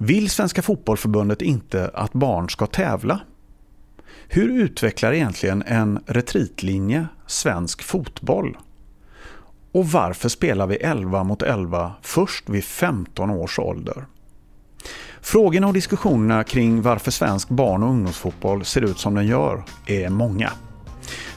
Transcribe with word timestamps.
Vill 0.00 0.30
Svenska 0.30 0.62
Fotbollförbundet 0.62 1.42
inte 1.42 1.90
att 1.94 2.12
barn 2.12 2.50
ska 2.50 2.66
tävla? 2.66 3.20
Hur 4.28 4.62
utvecklar 4.62 5.12
egentligen 5.12 5.62
en 5.66 6.00
retritlinje 6.06 7.06
svensk 7.26 7.82
fotboll? 7.82 8.56
Och 9.72 9.86
varför 9.86 10.28
spelar 10.28 10.66
vi 10.66 10.76
11 10.76 11.24
mot 11.24 11.42
11 11.42 11.92
först 12.02 12.48
vid 12.48 12.64
15 12.64 13.30
års 13.30 13.58
ålder? 13.58 14.06
Frågorna 15.20 15.66
och 15.66 15.74
diskussionerna 15.74 16.44
kring 16.44 16.82
varför 16.82 17.10
svensk 17.10 17.48
barn 17.48 17.82
och 17.82 17.88
ungdomsfotboll 17.88 18.64
ser 18.64 18.82
ut 18.82 18.98
som 18.98 19.14
den 19.14 19.26
gör 19.26 19.64
är 19.86 20.08
många. 20.08 20.52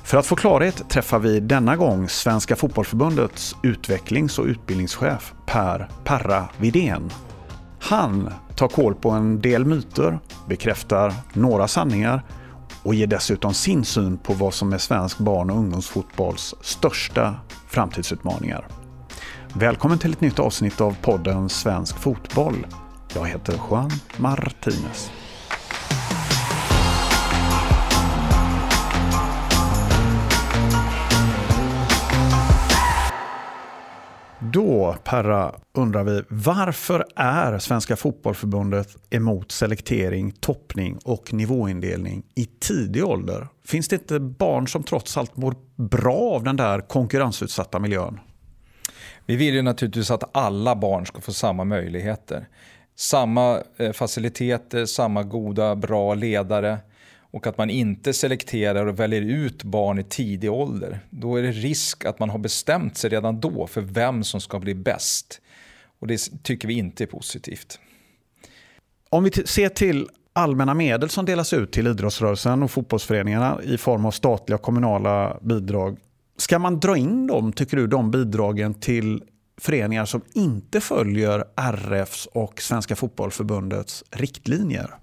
För 0.03 0.17
att 0.17 0.25
få 0.25 0.35
klarhet 0.35 0.89
träffar 0.89 1.19
vi 1.19 1.39
denna 1.39 1.75
gång 1.75 2.09
Svenska 2.09 2.55
Fotbollförbundets 2.55 3.55
utvecklings 3.63 4.39
och 4.39 4.45
utbildningschef 4.45 5.33
Per 5.45 5.89
Perra 6.03 6.47
Vidén. 6.57 7.11
Han 7.81 8.33
tar 8.55 8.67
koll 8.67 8.95
på 8.95 9.09
en 9.09 9.41
del 9.41 9.65
myter, 9.65 10.19
bekräftar 10.47 11.13
några 11.33 11.67
sanningar 11.67 12.23
och 12.83 12.95
ger 12.95 13.07
dessutom 13.07 13.53
sin 13.53 13.85
syn 13.85 14.17
på 14.17 14.33
vad 14.33 14.53
som 14.53 14.73
är 14.73 14.77
svensk 14.77 15.17
barn 15.17 15.49
och 15.49 15.57
ungdomsfotbolls 15.57 16.55
största 16.61 17.35
framtidsutmaningar. 17.67 18.67
Välkommen 19.53 19.99
till 19.99 20.11
ett 20.11 20.21
nytt 20.21 20.39
avsnitt 20.39 20.81
av 20.81 20.95
podden 21.01 21.49
Svensk 21.49 21.97
Fotboll. 21.97 22.67
Jag 23.15 23.25
heter 23.25 23.53
Juan 23.69 23.91
Martinez. 24.17 25.11
Då, 34.53 34.95
Perra, 35.03 35.55
undrar 35.73 36.03
vi 36.03 36.21
varför 36.29 37.05
är 37.15 37.59
Svenska 37.59 37.95
Fotbollförbundet 37.95 38.87
emot 39.09 39.51
selektering, 39.51 40.31
toppning 40.31 40.97
och 41.05 41.33
nivåindelning 41.33 42.23
i 42.35 42.45
tidig 42.45 43.05
ålder? 43.05 43.47
Finns 43.65 43.87
det 43.87 43.95
inte 43.95 44.19
barn 44.19 44.67
som 44.67 44.83
trots 44.83 45.17
allt 45.17 45.37
mår 45.37 45.55
bra 45.75 46.19
av 46.19 46.43
den 46.43 46.55
där 46.55 46.81
konkurrensutsatta 46.81 47.79
miljön? 47.79 48.19
Vi 49.25 49.35
vill 49.35 49.53
ju 49.53 49.61
naturligtvis 49.61 50.11
att 50.11 50.37
alla 50.37 50.75
barn 50.75 51.05
ska 51.05 51.21
få 51.21 51.33
samma 51.33 51.63
möjligheter. 51.63 52.47
Samma 52.95 53.61
eh, 53.77 53.91
faciliteter, 53.91 54.85
samma 54.85 55.23
goda, 55.23 55.75
bra 55.75 56.13
ledare 56.13 56.77
och 57.31 57.47
att 57.47 57.57
man 57.57 57.69
inte 57.69 58.13
selekterar 58.13 58.85
och 58.85 58.99
väljer 58.99 59.21
ut 59.21 59.63
barn 59.63 59.99
i 59.99 60.03
tidig 60.03 60.51
ålder. 60.51 60.99
Då 61.09 61.35
är 61.35 61.41
det 61.41 61.51
risk 61.51 62.05
att 62.05 62.19
man 62.19 62.29
har 62.29 62.39
bestämt 62.39 62.97
sig 62.97 63.09
redan 63.09 63.39
då 63.39 63.67
för 63.67 63.81
vem 63.81 64.23
som 64.23 64.41
ska 64.41 64.59
bli 64.59 64.75
bäst. 64.75 65.41
Och 65.99 66.07
det 66.07 66.43
tycker 66.43 66.67
vi 66.67 66.73
inte 66.73 67.03
är 67.03 67.07
positivt. 67.07 67.79
Om 69.09 69.23
vi 69.23 69.31
ser 69.31 69.69
till 69.69 70.07
allmänna 70.33 70.73
medel 70.73 71.09
som 71.09 71.25
delas 71.25 71.53
ut 71.53 71.71
till 71.71 71.87
idrottsrörelsen 71.87 72.63
och 72.63 72.71
fotbollsföreningarna 72.71 73.59
i 73.63 73.77
form 73.77 74.05
av 74.05 74.11
statliga 74.11 74.55
och 74.55 74.61
kommunala 74.61 75.39
bidrag. 75.41 75.97
Ska 76.37 76.59
man 76.59 76.79
dra 76.79 76.97
in 76.97 77.27
dem, 77.27 77.53
tycker 77.53 77.77
du, 77.77 77.87
de 77.87 78.11
bidragen 78.11 78.73
till 78.73 79.23
föreningar 79.61 80.05
som 80.05 80.21
inte 80.33 80.81
följer 80.81 81.43
RFs 81.55 82.25
och 82.25 82.61
Svenska 82.61 82.95
fotbollförbundets 82.95 84.03
riktlinjer? 84.11 85.00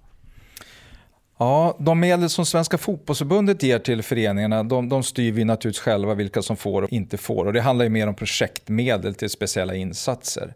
Ja, 1.38 1.76
de 1.78 2.00
medel 2.00 2.28
som 2.28 2.46
Svenska 2.46 2.78
fotbollsförbundet 2.78 3.62
ger 3.62 3.78
till 3.78 4.02
föreningarna, 4.02 4.62
de, 4.64 4.88
de 4.88 5.02
styr 5.02 5.32
vi 5.32 5.44
naturligtvis 5.44 5.82
själva 5.82 6.14
vilka 6.14 6.42
som 6.42 6.56
får 6.56 6.82
och 6.82 6.92
inte 6.92 7.16
får. 7.16 7.46
Och 7.46 7.52
det 7.52 7.60
handlar 7.60 7.84
ju 7.84 7.90
mer 7.90 8.06
om 8.06 8.14
projektmedel 8.14 9.14
till 9.14 9.30
speciella 9.30 9.74
insatser. 9.74 10.54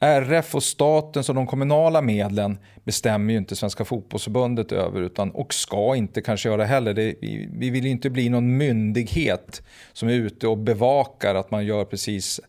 RF 0.00 0.54
och 0.54 0.62
staten 0.62 1.22
och 1.28 1.34
de 1.34 1.46
kommunala 1.46 2.02
medlen 2.02 2.58
bestämmer 2.84 3.32
ju 3.32 3.38
inte 3.38 3.56
Svenska 3.56 3.84
fotbollsförbundet 3.84 4.72
över 4.72 5.00
utan, 5.00 5.30
och 5.30 5.54
ska 5.54 5.96
inte 5.96 6.22
kanske 6.22 6.48
göra 6.48 6.64
heller. 6.64 6.94
Det, 6.94 7.14
vi, 7.20 7.48
vi 7.52 7.70
vill 7.70 7.84
ju 7.84 7.90
inte 7.90 8.10
bli 8.10 8.28
någon 8.28 8.56
myndighet 8.56 9.62
som 9.92 10.08
är 10.08 10.12
ute 10.12 10.48
och 10.48 10.58
bevakar 10.58 11.34
att 11.34 11.50
man 11.50 11.66
gör 11.66 11.84
precis 11.84 12.40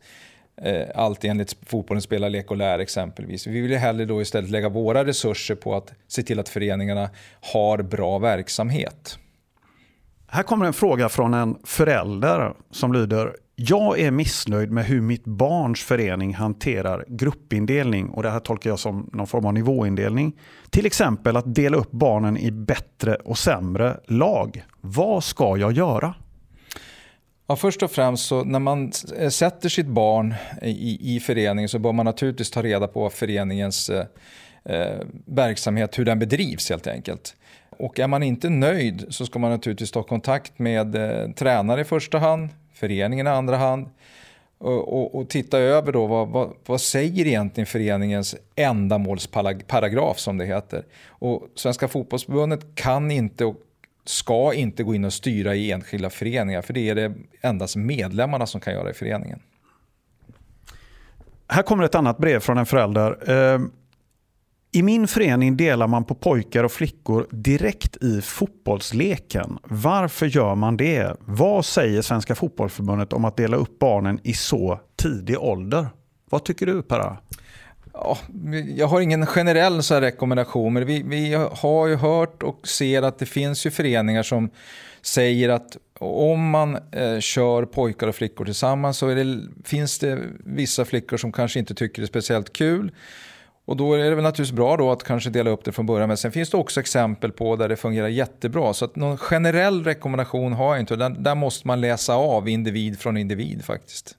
Eh, 0.61 0.87
allt 0.95 1.23
enligt 1.23 1.55
fotbollens 1.65 2.03
spelarlek 2.03 2.51
och 2.51 2.57
lär 2.57 2.79
exempelvis. 2.79 3.47
Vi 3.47 3.61
vill 3.61 3.71
ju 3.71 3.77
hellre 3.77 4.05
då 4.05 4.21
istället 4.21 4.49
lägga 4.49 4.69
våra 4.69 5.05
resurser 5.05 5.55
på 5.55 5.75
att 5.75 5.93
se 6.07 6.23
till 6.23 6.39
att 6.39 6.49
föreningarna 6.49 7.09
har 7.53 7.81
bra 7.81 8.19
verksamhet. 8.19 9.19
Här 10.27 10.43
kommer 10.43 10.65
en 10.65 10.73
fråga 10.73 11.09
från 11.09 11.33
en 11.33 11.57
förälder 11.63 12.53
som 12.71 12.93
lyder 12.93 13.33
jag 13.59 13.99
är 13.99 14.11
missnöjd 14.11 14.71
med 14.71 14.85
hur 14.85 15.01
mitt 15.01 15.25
barns 15.25 15.83
förening 15.83 16.35
hanterar 16.35 17.05
gruppindelning 17.07 18.09
och 18.09 18.23
det 18.23 18.29
här 18.29 18.39
tolkar 18.39 18.69
jag 18.69 18.79
som 18.79 19.09
någon 19.13 19.27
form 19.27 19.45
av 19.45 19.53
nivåindelning. 19.53 20.33
Till 20.69 20.85
exempel 20.85 21.37
att 21.37 21.55
dela 21.55 21.77
upp 21.77 21.91
barnen 21.91 22.37
i 22.37 22.51
bättre 22.51 23.15
och 23.15 23.37
sämre 23.37 23.99
lag. 24.05 24.63
Vad 24.81 25.23
ska 25.23 25.57
jag 25.57 25.71
göra? 25.71 26.13
Ja, 27.49 27.55
först 27.55 27.83
och 27.83 27.91
främst 27.91 28.25
så 28.25 28.43
när 28.43 28.59
man 28.59 28.91
eh, 29.17 29.29
sätter 29.29 29.69
sitt 29.69 29.87
barn 29.87 30.35
i, 30.61 31.15
i 31.15 31.19
föreningen 31.19 31.69
så 31.69 31.79
bör 31.79 31.91
man 31.91 32.05
naturligtvis 32.05 32.51
ta 32.51 32.63
reda 32.63 32.87
på 32.87 33.09
föreningens 33.09 33.89
eh, 33.89 34.05
eh, 34.65 34.99
verksamhet, 35.25 35.99
hur 35.99 36.05
den 36.05 36.19
bedrivs 36.19 36.69
helt 36.69 36.87
enkelt. 36.87 37.35
Och 37.69 37.99
är 37.99 38.07
man 38.07 38.23
inte 38.23 38.49
nöjd 38.49 39.05
så 39.09 39.25
ska 39.25 39.39
man 39.39 39.51
naturligtvis 39.51 39.91
ta 39.91 40.03
kontakt 40.03 40.59
med 40.59 40.95
eh, 40.95 41.31
tränare 41.31 41.81
i 41.81 41.83
första 41.83 42.17
hand, 42.17 42.49
föreningen 42.73 43.27
i 43.27 43.29
andra 43.29 43.57
hand 43.57 43.89
och, 44.57 44.93
och, 44.93 45.15
och 45.15 45.29
titta 45.29 45.59
över 45.59 45.91
då 45.91 46.05
vad, 46.05 46.27
vad, 46.27 46.53
vad, 46.65 46.81
säger 46.81 47.27
egentligen 47.27 47.65
föreningens 47.65 48.35
ändamålsparagraf 48.55 50.19
som 50.19 50.37
det 50.37 50.45
heter. 50.45 50.85
Och 51.07 51.47
Svenska 51.55 51.87
fotbollsförbundet 51.87 52.75
kan 52.75 53.11
inte 53.11 53.45
och 53.45 53.55
ska 54.09 54.53
inte 54.53 54.83
gå 54.83 54.95
in 54.95 55.05
och 55.05 55.13
styra 55.13 55.55
i 55.55 55.71
enskilda 55.71 56.09
föreningar 56.09 56.61
för 56.61 56.73
det 56.73 56.89
är 56.89 56.95
det 56.95 57.13
endast 57.41 57.75
medlemmarna 57.75 58.45
som 58.45 58.61
kan 58.61 58.73
göra 58.73 58.89
i 58.89 58.93
föreningen. 58.93 59.39
Här 61.47 61.63
kommer 61.63 61.83
ett 61.83 61.95
annat 61.95 62.17
brev 62.17 62.39
från 62.39 62.57
en 62.57 62.65
förälder. 62.65 63.31
Ehm, 63.31 63.71
I 64.71 64.83
min 64.83 65.07
förening 65.07 65.57
delar 65.57 65.87
man 65.87 66.03
på 66.03 66.15
pojkar 66.15 66.63
och 66.63 66.71
flickor 66.71 67.27
direkt 67.31 67.97
i 68.03 68.21
fotbollsleken. 68.21 69.59
Varför 69.63 70.25
gör 70.25 70.55
man 70.55 70.77
det? 70.77 71.17
Vad 71.19 71.65
säger 71.65 72.01
Svenska 72.01 72.35
fotbollförbundet 72.35 73.13
om 73.13 73.25
att 73.25 73.37
dela 73.37 73.57
upp 73.57 73.79
barnen 73.79 74.19
i 74.23 74.33
så 74.33 74.79
tidig 74.95 75.39
ålder? 75.39 75.87
Vad 76.29 76.43
tycker 76.43 76.65
du 76.65 76.81
Perra? 76.81 77.17
Ja, 78.01 78.17
jag 78.75 78.87
har 78.87 79.01
ingen 79.01 79.25
generell 79.25 79.83
så 79.83 79.99
rekommendation, 79.99 80.73
men 80.73 80.85
vi, 80.85 81.03
vi 81.03 81.33
har 81.51 81.87
ju 81.87 81.95
hört 81.95 82.43
och 82.43 82.67
ser 82.67 83.01
att 83.01 83.19
det 83.19 83.25
finns 83.25 83.65
ju 83.65 83.71
föreningar 83.71 84.23
som 84.23 84.49
säger 85.01 85.49
att 85.49 85.77
om 85.99 86.49
man 86.49 86.75
eh, 86.91 87.19
kör 87.19 87.65
pojkar 87.65 88.07
och 88.07 88.15
flickor 88.15 88.45
tillsammans 88.45 88.97
så 88.97 89.07
det, 89.07 89.39
finns 89.65 89.99
det 89.99 90.19
vissa 90.45 90.85
flickor 90.85 91.17
som 91.17 91.31
kanske 91.31 91.59
inte 91.59 91.75
tycker 91.75 92.01
det 92.01 92.05
är 92.05 92.07
speciellt 92.07 92.53
kul. 92.53 92.91
Och 93.65 93.77
då 93.77 93.93
är 93.93 93.97
det 93.97 94.15
väl 94.15 94.23
naturligtvis 94.23 94.55
bra 94.55 94.77
då 94.77 94.91
att 94.91 95.03
kanske 95.03 95.29
dela 95.29 95.49
upp 95.49 95.65
det 95.65 95.71
från 95.71 95.85
början. 95.85 96.07
Men 96.07 96.17
sen 96.17 96.31
finns 96.31 96.49
det 96.49 96.57
också 96.57 96.79
exempel 96.79 97.31
på 97.31 97.55
där 97.55 97.69
det 97.69 97.75
fungerar 97.75 98.07
jättebra. 98.07 98.73
Så 98.73 98.85
att 98.85 98.95
någon 98.95 99.17
generell 99.17 99.83
rekommendation 99.83 100.53
har 100.53 100.73
jag 100.73 100.79
inte. 100.79 100.95
Där, 100.95 101.09
där 101.09 101.35
måste 101.35 101.67
man 101.67 101.81
läsa 101.81 102.15
av 102.15 102.49
individ 102.49 102.99
från 102.99 103.17
individ 103.17 103.65
faktiskt. 103.65 104.15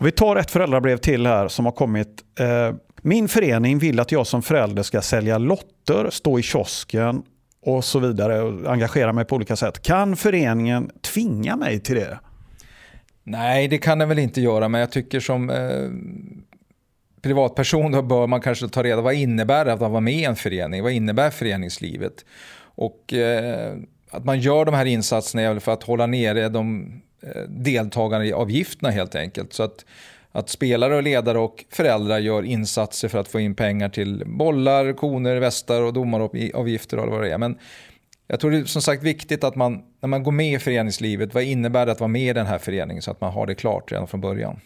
Vi 0.00 0.10
tar 0.10 0.36
ett 0.36 0.50
föräldrabrev 0.50 0.96
till 0.96 1.26
här 1.26 1.48
som 1.48 1.64
har 1.64 1.72
kommit. 1.72 2.24
Eh, 2.38 2.74
min 3.02 3.28
förening 3.28 3.78
vill 3.78 4.00
att 4.00 4.12
jag 4.12 4.26
som 4.26 4.42
förälder 4.42 4.82
ska 4.82 5.00
sälja 5.00 5.38
lotter, 5.38 6.10
stå 6.10 6.38
i 6.38 6.42
kiosken 6.42 7.22
och 7.62 7.84
så 7.84 7.98
vidare 7.98 8.42
och 8.42 8.72
engagera 8.72 9.12
mig 9.12 9.24
på 9.24 9.36
olika 9.36 9.56
sätt. 9.56 9.82
Kan 9.82 10.16
föreningen 10.16 10.90
tvinga 11.02 11.56
mig 11.56 11.80
till 11.80 11.94
det? 11.94 12.18
Nej, 13.24 13.68
det 13.68 13.78
kan 13.78 13.98
den 13.98 14.08
väl 14.08 14.18
inte 14.18 14.40
göra, 14.40 14.68
men 14.68 14.80
jag 14.80 14.90
tycker 14.90 15.20
som 15.20 15.50
eh, 15.50 15.90
privatperson 17.22 17.92
då 17.92 18.02
bör 18.02 18.26
man 18.26 18.40
kanske 18.40 18.68
ta 18.68 18.82
reda 18.82 18.96
på 18.96 19.02
vad 19.02 19.14
innebär 19.14 19.64
det 19.64 19.72
att 19.72 19.80
vara 19.80 20.00
med 20.00 20.14
i 20.14 20.24
en 20.24 20.36
förening? 20.36 20.82
Vad 20.82 20.92
innebär 20.92 21.30
föreningslivet? 21.30 22.24
Och 22.56 23.12
eh, 23.12 23.74
att 24.10 24.24
man 24.24 24.40
gör 24.40 24.64
de 24.64 24.74
här 24.74 24.86
insatserna 24.86 25.42
är 25.42 25.48
väl 25.48 25.60
för 25.60 25.72
att 25.72 25.82
hålla 25.82 26.06
nere 26.06 26.48
de 26.48 26.92
Eh, 27.26 27.42
deltagaravgifterna 27.48 28.90
helt 28.90 29.14
enkelt. 29.14 29.52
Så 29.52 29.62
att, 29.62 29.84
att 30.32 30.48
spelare 30.48 30.96
och 30.96 31.02
ledare 31.02 31.38
och 31.38 31.64
föräldrar 31.70 32.18
gör 32.18 32.42
insatser 32.42 33.08
för 33.08 33.18
att 33.18 33.28
få 33.28 33.40
in 33.40 33.54
pengar 33.54 33.88
till 33.88 34.22
bollar, 34.26 34.92
koner, 34.92 35.36
västar 35.36 35.82
och 35.82 35.92
domaravgifter 35.92 36.98
och 36.98 37.10
vad 37.10 37.22
det 37.22 37.32
är. 37.32 37.38
Men 37.38 37.58
jag 38.26 38.40
tror 38.40 38.50
det 38.50 38.58
är 38.58 38.64
som 38.64 38.82
sagt 38.82 39.02
viktigt 39.02 39.44
att 39.44 39.56
man, 39.56 39.82
när 40.00 40.08
man 40.08 40.22
går 40.22 40.32
med 40.32 40.54
i 40.54 40.58
föreningslivet, 40.58 41.34
vad 41.34 41.42
innebär 41.42 41.86
det 41.86 41.92
att 41.92 42.00
vara 42.00 42.08
med 42.08 42.30
i 42.30 42.32
den 42.32 42.46
här 42.46 42.58
föreningen 42.58 43.02
så 43.02 43.10
att 43.10 43.20
man 43.20 43.32
har 43.32 43.46
det 43.46 43.54
klart 43.54 43.92
redan 43.92 44.06
från 44.06 44.20
början. 44.20 44.60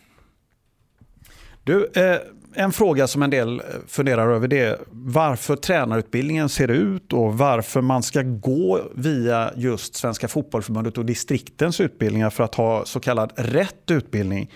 Du, 1.65 1.91
eh, 1.95 2.19
en 2.55 2.73
fråga 2.73 3.07
som 3.07 3.23
en 3.23 3.31
del 3.31 3.63
funderar 3.87 4.29
över 4.29 4.49
det 4.49 4.59
är 4.59 4.79
varför 4.91 5.57
tränarutbildningen 5.57 6.49
ser 6.49 6.71
ut 6.71 7.13
och 7.13 7.39
varför 7.39 7.81
man 7.81 8.03
ska 8.03 8.23
gå 8.23 8.81
via 8.95 9.53
just 9.57 9.95
Svenska 9.95 10.29
Fotbollförbundet 10.29 10.99
och 10.99 11.05
distriktens 11.05 11.81
utbildningar 11.81 12.31
för 12.31 12.45
att 12.45 12.55
ha 12.55 12.85
så 12.85 13.01
kallad 13.01 13.33
rätt 13.37 13.91
utbildning. 13.91 14.51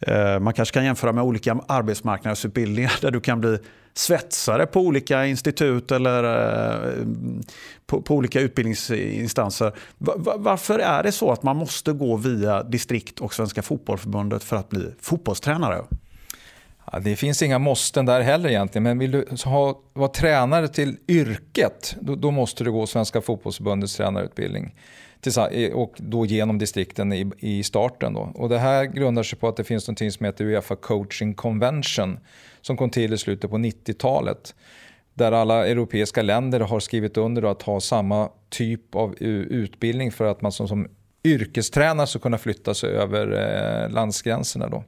Eh, 0.00 0.38
man 0.38 0.54
kanske 0.54 0.74
kan 0.74 0.84
jämföra 0.84 1.12
med 1.12 1.24
olika 1.24 1.60
arbetsmarknadsutbildningar 1.68 2.92
där 3.00 3.10
du 3.10 3.20
kan 3.20 3.40
bli 3.40 3.58
svetsare 3.94 4.66
på 4.66 4.80
olika 4.80 5.26
institut 5.26 5.92
eller 5.92 6.24
eh, 6.24 7.06
på, 7.86 8.02
på 8.02 8.14
olika 8.14 8.40
utbildningsinstanser. 8.40 9.72
Varför 10.36 10.78
är 10.78 11.02
det 11.02 11.12
så 11.12 11.32
att 11.32 11.42
man 11.42 11.56
måste 11.56 11.92
gå 11.92 12.16
via 12.16 12.62
distrikt 12.62 13.20
och 13.20 13.34
Svenska 13.34 13.62
Fotbollförbundet 13.62 14.44
för 14.44 14.56
att 14.56 14.68
bli 14.68 14.92
fotbollstränare? 15.00 15.84
Ja, 16.92 16.98
det 16.98 17.16
finns 17.16 17.42
inga 17.42 17.58
måsten 17.58 18.06
där 18.06 18.20
heller 18.20 18.48
egentligen, 18.48 18.82
men 18.82 18.98
vill 18.98 19.10
du 19.10 19.26
ha, 19.44 19.80
vara 19.92 20.08
tränare 20.08 20.68
till 20.68 20.96
yrket, 21.08 21.96
då, 22.00 22.14
då 22.14 22.30
måste 22.30 22.64
du 22.64 22.72
gå 22.72 22.86
Svenska 22.86 23.20
Fotbollförbundets 23.20 23.96
tränarutbildning 23.96 24.74
och 25.72 25.94
då 25.96 26.26
genom 26.26 26.58
distrikten 26.58 27.12
i, 27.12 27.30
i 27.38 27.62
starten. 27.62 28.12
Då. 28.12 28.32
Och 28.34 28.48
det 28.48 28.58
här 28.58 28.84
grundar 28.84 29.22
sig 29.22 29.38
på 29.38 29.48
att 29.48 29.56
det 29.56 29.64
finns 29.64 29.88
något 29.88 30.12
som 30.12 30.26
heter 30.26 30.44
Uefa 30.44 30.76
Coaching 30.76 31.34
Convention 31.34 32.18
som 32.60 32.76
kom 32.76 32.90
till 32.90 33.12
i 33.12 33.18
slutet 33.18 33.50
på 33.50 33.56
90-talet. 33.56 34.54
Där 35.14 35.32
alla 35.32 35.66
europeiska 35.66 36.22
länder 36.22 36.60
har 36.60 36.80
skrivit 36.80 37.16
under 37.16 37.42
att 37.42 37.62
ha 37.62 37.80
samma 37.80 38.28
typ 38.48 38.94
av 38.94 39.14
utbildning 39.20 40.12
för 40.12 40.24
att 40.24 40.42
man 40.42 40.52
som, 40.52 40.68
som 40.68 40.88
yrkestränare 41.24 42.06
ska 42.06 42.18
kunna 42.18 42.38
flytta 42.38 42.74
sig 42.74 42.90
över 42.90 43.32
eh, 43.32 43.90
landsgränserna. 43.90 44.68
Då. 44.68 44.84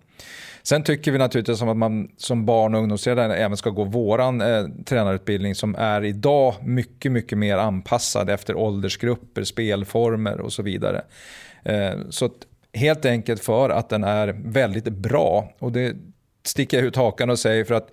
Sen 0.68 0.82
tycker 0.82 1.12
vi 1.12 1.18
naturligtvis 1.18 1.62
att 1.62 1.76
man 1.76 2.08
som 2.16 2.46
barn 2.46 2.74
och 2.74 2.80
ungdomsledare 2.80 3.36
även 3.36 3.56
ska 3.56 3.70
gå 3.70 3.84
våran 3.84 4.40
eh, 4.40 4.66
tränarutbildning 4.84 5.54
som 5.54 5.74
är 5.74 6.04
idag 6.04 6.54
mycket, 6.62 7.12
mycket 7.12 7.38
mer 7.38 7.56
anpassad 7.58 8.30
efter 8.30 8.54
åldersgrupper, 8.54 9.44
spelformer 9.44 10.40
och 10.40 10.52
så 10.52 10.62
vidare. 10.62 11.02
Eh, 11.62 11.92
så 12.10 12.30
helt 12.72 13.04
enkelt 13.04 13.44
för 13.44 13.70
att 13.70 13.88
den 13.88 14.04
är 14.04 14.36
väldigt 14.44 14.88
bra. 14.88 15.52
Och 15.58 15.72
det 15.72 15.96
sticker 16.44 16.76
jag 16.76 16.86
ut 16.86 16.96
hakan 16.96 17.30
och 17.30 17.38
säger 17.38 17.64
för 17.64 17.74
att 17.74 17.90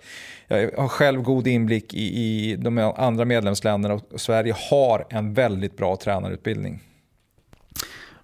jag 0.48 0.70
har 0.76 0.88
själv 0.88 1.22
god 1.22 1.46
inblick 1.46 1.94
i, 1.94 2.18
i 2.18 2.56
de 2.56 2.78
andra 2.96 3.24
medlemsländerna 3.24 3.94
och 3.94 4.20
Sverige 4.20 4.54
har 4.70 5.06
en 5.10 5.34
väldigt 5.34 5.76
bra 5.76 5.96
tränarutbildning. 5.96 6.80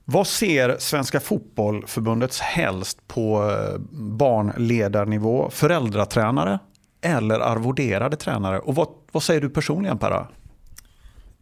Vad 0.05 0.27
ser 0.27 0.77
Svenska 0.79 1.21
Fotbollförbundets 1.21 2.41
helst 2.41 3.09
på 3.09 3.51
eh, 3.51 3.79
barnledarnivå? 3.93 5.51
Föräldratränare 5.51 6.59
eller 7.01 7.41
arvoderade 7.41 8.17
tränare? 8.17 8.59
Och 8.59 8.75
vad, 8.75 8.89
vad 9.13 9.23
säger 9.23 9.41
du 9.41 9.51
personligen 9.51 9.99
Perra? 9.99 10.27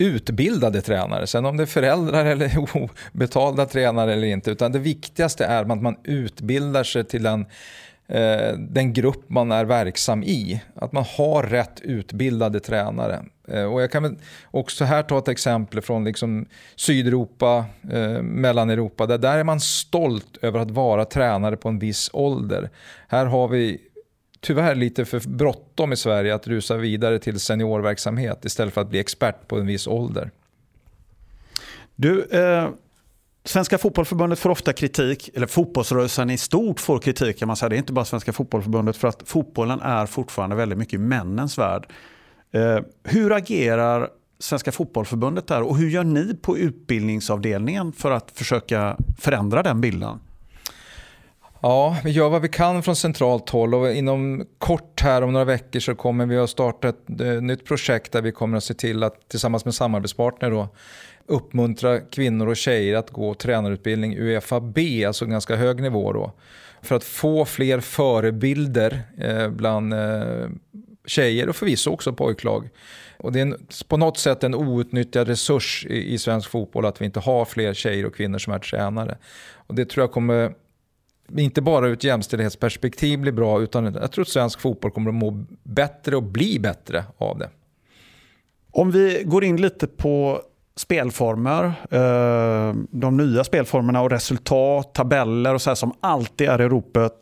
utbildade 0.01 0.83
tränare. 0.83 1.27
Sen 1.27 1.45
om 1.45 1.57
det 1.57 1.63
är 1.63 1.67
föräldrar 1.67 2.25
eller 2.25 2.59
obetalda 3.15 3.67
tränare 3.67 4.13
eller 4.13 4.27
inte. 4.27 4.51
Utan 4.51 4.73
det 4.73 4.79
viktigaste 4.79 5.45
är 5.45 5.63
att 5.63 5.83
man 5.83 5.97
utbildar 6.05 6.85
sig 6.85 7.05
till 7.05 7.23
den 7.23 7.47
Eh, 8.11 8.59
den 8.59 8.93
grupp 8.93 9.25
man 9.29 9.53
är 9.53 9.65
verksam 9.65 10.23
i. 10.23 10.63
Att 10.75 10.93
man 10.93 11.05
har 11.17 11.43
rätt 11.43 11.81
utbildade 11.81 12.61
tränare. 12.61 13.25
Eh, 13.49 13.65
och 13.65 13.83
jag 13.83 13.93
kan 13.93 14.19
också 14.51 14.85
här 14.85 15.03
ta 15.03 15.19
ett 15.19 15.29
exempel 15.29 15.81
från 15.81 16.05
liksom 16.05 16.47
Sydeuropa, 16.77 17.65
eh, 17.93 18.23
Mellaneuropa. 18.23 19.07
Där, 19.07 19.19
där 19.19 19.39
är 19.39 19.45
man 19.45 19.61
stolt 19.61 20.37
över 20.43 20.61
att 20.61 20.71
vara 20.71 21.05
tränare 21.05 21.57
på 21.57 21.69
en 21.69 21.79
viss 21.79 22.11
ålder. 22.13 22.71
Här 23.09 23.27
har 23.27 23.49
vi 23.49 23.81
tyvärr 24.41 24.75
lite 24.75 25.05
för 25.05 25.29
bråttom 25.29 25.93
i 25.93 25.97
Sverige 25.97 26.35
att 26.35 26.47
rusa 26.47 26.77
vidare 26.77 27.19
till 27.19 27.41
seniorverksamhet 27.41 28.45
istället 28.45 28.75
för 28.75 28.81
att 28.81 28.91
bli 28.91 28.99
expert 28.99 29.49
på 29.49 29.57
en 29.59 29.67
viss 29.67 29.87
ålder. 29.87 30.31
Du, 31.97 32.25
eh, 32.25 32.69
Svenska 33.45 33.79
fotbollförbundet 33.79 34.39
får 34.39 34.51
ofta 34.51 34.73
kritik, 34.73 35.31
eller 35.35 35.47
fotbollsrörelsen 35.47 36.31
i 36.31 36.39
stort 36.39 36.81
får 36.81 36.99
kritik 36.99 37.39
kan 37.39 37.47
man 37.47 37.57
säga. 37.57 37.69
Det 37.69 37.77
är 37.77 37.79
inte 37.79 37.93
bara 37.93 38.05
Svenska 38.05 38.33
fotbollförbundet 38.33 38.97
för 38.97 39.09
att 39.09 39.23
fotbollen 39.29 39.81
är 39.81 40.07
fortfarande 40.07 40.57
väldigt 40.57 40.79
mycket 40.79 41.01
männens 41.01 41.59
värld. 41.59 41.93
Eh, 42.53 42.79
hur 43.05 43.33
agerar 43.33 44.09
Svenska 44.39 44.73
fotbollförbundet 44.73 45.47
där 45.47 45.63
och 45.63 45.77
hur 45.77 45.89
gör 45.91 46.05
ni 46.05 46.35
på 46.35 46.59
utbildningsavdelningen 46.59 47.93
för 47.93 48.11
att 48.11 48.31
försöka 48.31 48.97
förändra 49.19 49.63
den 49.63 49.81
bilden? 49.81 50.19
Ja, 51.63 51.97
vi 52.05 52.11
gör 52.11 52.29
vad 52.29 52.43
vi 52.43 52.49
kan 52.49 52.83
från 52.83 52.97
centralt 52.97 53.51
håll 53.51 53.75
och 53.75 53.93
inom 53.93 54.47
kort 54.59 55.01
här 55.01 55.23
om 55.23 55.33
några 55.33 55.45
veckor 55.45 55.81
så 55.81 55.95
kommer 55.95 56.27
vi 56.27 56.39
att 56.39 56.51
starta 56.51 56.89
ett 56.89 57.21
eh, 57.21 57.27
nytt 57.27 57.65
projekt 57.65 58.13
där 58.13 58.23
vi 58.23 58.33
kommer 58.33 58.57
att 58.57 58.65
se 58.65 58.75
till 58.75 59.03
att 59.03 59.29
tillsammans 59.29 59.65
med 59.65 59.75
samarbetspartner 59.75 60.51
då, 60.51 60.69
uppmuntra 61.27 62.01
kvinnor 62.01 62.47
och 62.47 62.57
tjejer 62.57 62.97
att 62.97 63.11
gå 63.11 63.35
tränarutbildning 63.35 64.19
Uefa 64.19 64.61
B, 64.61 65.05
alltså 65.05 65.27
ganska 65.27 65.57
hög 65.57 65.83
nivå 65.83 66.13
då. 66.13 66.33
För 66.83 66.95
att 66.95 67.05
få 67.05 67.45
fler 67.45 67.81
förebilder 67.81 69.03
eh, 69.19 69.49
bland 69.49 69.95
eh, 69.95 70.49
tjejer 71.07 71.49
och 71.49 71.57
förvisso 71.57 71.91
också 71.91 72.13
pojklag. 72.13 72.69
Och 73.19 73.33
det 73.33 73.39
är 73.39 73.43
en, 73.43 73.67
på 73.89 73.97
något 73.97 74.19
sätt 74.19 74.45
en 74.45 74.55
outnyttjad 74.55 75.29
resurs 75.29 75.87
i, 75.91 76.15
i 76.15 76.19
svensk 76.19 76.51
fotboll 76.51 76.87
att 76.87 77.01
vi 77.01 77.05
inte 77.05 77.21
har 77.21 77.45
fler 77.45 77.75
tjejer 77.75 78.07
och 78.07 78.15
kvinnor 78.15 78.39
som 78.39 78.53
är 78.53 78.59
tränare. 78.59 79.19
Och 79.55 79.75
det 79.75 79.85
tror 79.85 80.03
jag 80.03 80.13
kommer 80.13 80.53
inte 81.37 81.63
bara 81.63 81.87
ur 81.87 81.93
ett 81.93 82.05
jämställdhetsperspektiv 82.05 83.19
blir 83.19 83.33
bra 83.33 83.61
utan 83.61 83.85
jag 83.85 84.13
tror 84.13 84.23
att 84.23 84.29
svensk 84.29 84.61
fotboll 84.61 84.91
kommer 84.91 85.09
att 85.09 85.15
må 85.15 85.45
bättre 85.63 86.17
och 86.17 86.23
bli 86.23 86.59
bättre 86.59 87.05
av 87.19 87.39
det. 87.39 87.51
Om 88.73 88.91
vi 88.91 89.23
går 89.25 89.45
in 89.45 89.57
lite 89.57 89.87
på 89.87 90.43
spelformer, 90.77 91.65
eh, 91.91 92.75
de 92.91 93.17
nya 93.17 93.45
spelformerna 93.45 94.03
och 94.03 94.11
resultat, 94.11 94.95
tabeller 94.95 95.55
och 95.55 95.63
så 95.63 95.71
här 95.71 95.75
som 95.75 95.93
alltid 96.01 96.49
är 96.49 96.61
i 96.61 96.69
ropet. 96.69 97.13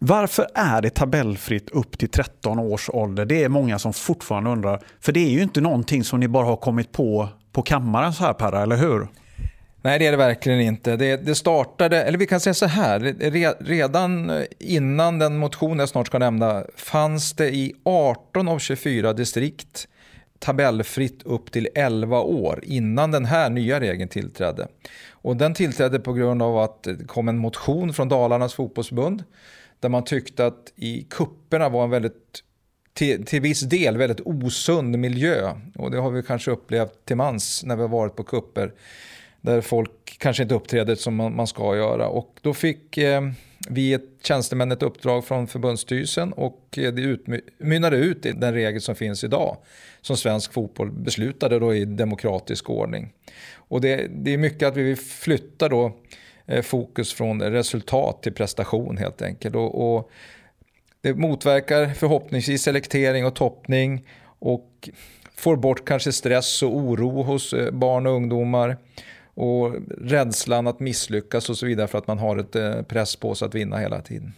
Varför 0.00 0.46
är 0.54 0.82
det 0.82 0.90
tabellfritt 0.90 1.70
upp 1.70 1.98
till 1.98 2.08
13 2.08 2.58
års 2.58 2.90
ålder? 2.90 3.24
Det 3.24 3.44
är 3.44 3.48
många 3.48 3.78
som 3.78 3.92
fortfarande 3.92 4.50
undrar. 4.50 4.82
För 5.00 5.12
det 5.12 5.20
är 5.20 5.30
ju 5.30 5.42
inte 5.42 5.60
någonting 5.60 6.04
som 6.04 6.20
ni 6.20 6.28
bara 6.28 6.46
har 6.46 6.56
kommit 6.56 6.92
på 6.92 7.28
på 7.52 7.62
kammaren 7.62 8.12
så 8.12 8.24
här 8.24 8.32
Perra, 8.32 8.62
eller 8.62 8.76
hur? 8.76 9.08
Nej, 9.82 9.98
det 9.98 10.06
är 10.06 10.10
det 10.10 10.16
verkligen 10.16 10.60
inte. 10.60 10.96
Det, 10.96 11.16
det 11.16 11.34
startade, 11.34 12.02
eller 12.02 12.18
vi 12.18 12.26
kan 12.26 12.40
säga 12.40 12.54
så 12.54 12.66
här, 12.66 13.00
redan 13.64 14.30
eh, 14.30 14.44
innan 14.58 15.18
den 15.18 15.36
motion 15.36 15.78
jag 15.78 15.88
snart 15.88 16.06
ska 16.06 16.18
nämna 16.18 16.64
fanns 16.76 17.32
det 17.32 17.54
i 17.54 17.74
18 17.84 18.48
av 18.48 18.58
24 18.58 19.12
distrikt 19.12 19.88
tabellfritt 20.38 21.22
upp 21.22 21.52
till 21.52 21.68
11 21.74 22.20
år 22.20 22.60
innan 22.62 23.10
den 23.10 23.24
här 23.24 23.50
nya 23.50 23.80
regeln 23.80 24.08
tillträdde. 24.08 24.68
Och 25.10 25.36
den 25.36 25.54
tillträdde 25.54 26.00
på 26.00 26.12
grund 26.12 26.42
av 26.42 26.58
att 26.58 26.82
det 26.82 27.06
kom 27.06 27.28
en 27.28 27.38
motion 27.38 27.94
från 27.94 28.08
Dalarnas 28.08 28.54
fotbollsbund 28.54 29.24
där 29.80 29.88
man 29.88 30.04
tyckte 30.04 30.46
att 30.46 30.72
i 30.76 31.06
kupperna 31.10 31.68
var 31.68 31.84
en 31.84 31.90
väldigt 31.90 32.42
till, 32.94 33.26
till 33.26 33.40
viss 33.40 33.60
del 33.60 33.96
väldigt 33.96 34.20
osund 34.20 34.98
miljö. 34.98 35.52
Och 35.74 35.90
det 35.90 35.98
har 35.98 36.10
vi 36.10 36.22
kanske 36.22 36.50
upplevt 36.50 37.04
till 37.04 37.16
mans 37.16 37.64
när 37.64 37.76
vi 37.76 37.82
har 37.82 37.88
varit 37.88 38.16
på 38.16 38.24
kupper 38.24 38.72
där 39.40 39.60
folk 39.60 40.16
kanske 40.18 40.42
inte 40.42 40.54
uppträder 40.54 40.94
som 40.94 41.16
man, 41.16 41.36
man 41.36 41.46
ska 41.46 41.76
göra. 41.76 42.08
Och 42.08 42.38
då 42.40 42.54
fick 42.54 42.98
eh, 42.98 43.22
vi 43.68 43.92
ett 43.92 44.08
tjänstemän 44.22 44.72
ett 44.72 44.82
uppdrag 44.82 45.24
från 45.24 45.46
förbundsstyrelsen 45.46 46.32
och 46.32 46.78
eh, 46.78 46.92
det 46.92 47.02
utmynnade 47.02 47.96
ut 47.96 48.26
i 48.26 48.32
den 48.32 48.54
regel 48.54 48.80
som 48.80 48.94
finns 48.94 49.24
idag 49.24 49.56
som 50.00 50.16
svensk 50.16 50.52
fotboll 50.52 50.90
beslutade 50.90 51.58
då 51.58 51.74
i 51.74 51.84
demokratisk 51.84 52.70
ordning. 52.70 53.12
Och 53.54 53.80
det, 53.80 54.06
det 54.10 54.34
är 54.34 54.38
mycket 54.38 54.68
att 54.68 54.76
vi 54.76 54.82
vill 54.82 54.96
flytta 54.96 55.68
då 55.68 55.92
eh, 56.46 56.62
fokus 56.62 57.12
från 57.12 57.42
resultat 57.42 58.22
till 58.22 58.32
prestation 58.32 58.96
helt 58.96 59.22
enkelt. 59.22 59.54
Och, 59.54 59.96
och 59.96 60.10
det 61.00 61.14
motverkar 61.14 61.88
förhoppningsvis 61.88 62.62
selektering 62.62 63.26
och 63.26 63.34
toppning 63.34 64.08
och 64.38 64.88
får 65.34 65.56
bort 65.56 65.88
kanske 65.88 66.12
stress 66.12 66.62
och 66.62 66.76
oro 66.76 67.22
hos 67.22 67.52
eh, 67.52 67.70
barn 67.70 68.06
och 68.06 68.12
ungdomar 68.12 68.76
och 69.36 69.74
rädslan 69.98 70.66
att 70.66 70.80
misslyckas 70.80 71.50
och 71.50 71.58
så 71.58 71.66
vidare 71.66 71.86
för 71.86 71.98
att 71.98 72.06
man 72.06 72.18
har 72.18 72.36
ett 72.36 72.56
eh, 72.56 72.82
press 72.82 73.16
på 73.16 73.34
sig 73.34 73.46
att 73.46 73.54
vinna 73.54 73.78
hela 73.78 74.00
tiden. 74.00 74.32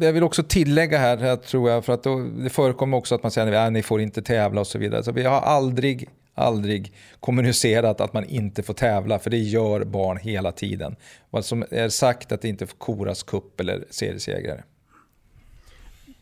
Jag 0.00 0.12
vill 0.12 0.22
också 0.22 0.42
tillägga 0.42 0.98
här, 0.98 1.36
tror 1.36 1.70
jag, 1.70 1.84
för 1.84 1.92
att 1.92 2.02
det 2.42 2.50
förekommer 2.50 2.96
också 2.96 3.14
att 3.14 3.22
man 3.22 3.32
säger 3.32 3.52
att 3.52 3.72
ni 3.72 3.82
får 3.82 4.00
inte 4.00 4.22
tävla 4.22 4.60
och 4.60 4.66
så 4.66 4.78
vidare. 4.78 5.02
Så 5.02 5.12
vi 5.12 5.24
har 5.24 5.40
aldrig, 5.40 6.08
aldrig 6.34 6.92
kommunicerat 7.20 8.00
att 8.00 8.12
man 8.12 8.24
inte 8.24 8.62
får 8.62 8.74
tävla, 8.74 9.18
för 9.18 9.30
det 9.30 9.38
gör 9.38 9.84
barn 9.84 10.16
hela 10.16 10.52
tiden. 10.52 10.96
Vad 11.30 11.44
som 11.44 11.64
är 11.70 11.88
sagt 11.88 12.32
att 12.32 12.42
det 12.42 12.48
inte 12.48 12.66
får 12.66 12.76
koras 12.76 13.22
kupp 13.22 13.60
eller 13.60 13.84
seriesegrare. 13.90 14.64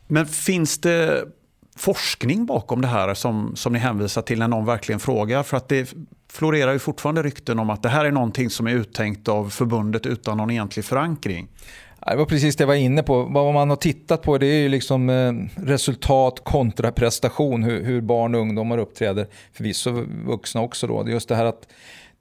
Men 0.07 0.25
finns 0.25 0.77
det 0.77 1.25
forskning 1.75 2.45
bakom 2.45 2.81
det 2.81 2.87
här 2.87 3.13
som, 3.13 3.55
som 3.55 3.73
ni 3.73 3.79
hänvisar 3.79 4.21
till 4.21 4.39
när 4.39 4.47
någon 4.47 4.65
verkligen 4.65 4.99
frågar? 4.99 5.43
För 5.43 5.57
att 5.57 5.69
det 5.69 5.93
florerar 6.37 6.73
ju 6.73 6.79
fortfarande 6.79 7.23
rykten 7.23 7.59
om 7.59 7.69
att 7.69 7.83
det 7.83 7.89
här 7.89 8.05
är 8.05 8.11
någonting 8.11 8.49
som 8.49 8.67
är 8.67 8.71
uttänkt 8.71 9.27
av 9.27 9.49
förbundet 9.49 10.05
utan 10.05 10.37
någon 10.37 10.51
egentlig 10.51 10.85
förankring. 10.85 11.47
Det 12.07 12.15
var 12.15 12.25
precis 12.25 12.55
det 12.55 12.61
jag 12.61 12.67
var 12.67 12.75
inne 12.75 13.03
på. 13.03 13.23
Vad 13.23 13.53
man 13.53 13.69
har 13.69 13.77
tittat 13.77 14.21
på 14.21 14.37
det 14.37 14.47
är 14.47 14.59
ju 14.59 14.69
liksom 14.69 15.09
eh, 15.09 15.33
resultat 15.55 16.41
kontra 16.43 16.91
prestation, 16.91 17.63
hur, 17.63 17.83
hur 17.83 18.01
barn 18.01 18.35
och 18.35 18.41
ungdomar 18.41 18.77
uppträder. 18.77 19.27
Förvisso 19.53 19.91
vuxna 20.25 20.61
också 20.61 20.87
då. 20.87 21.03
Det 21.03 21.11
är 21.11 21.13
just 21.13 21.29
det 21.29 21.35
här 21.35 21.45
att 21.45 21.67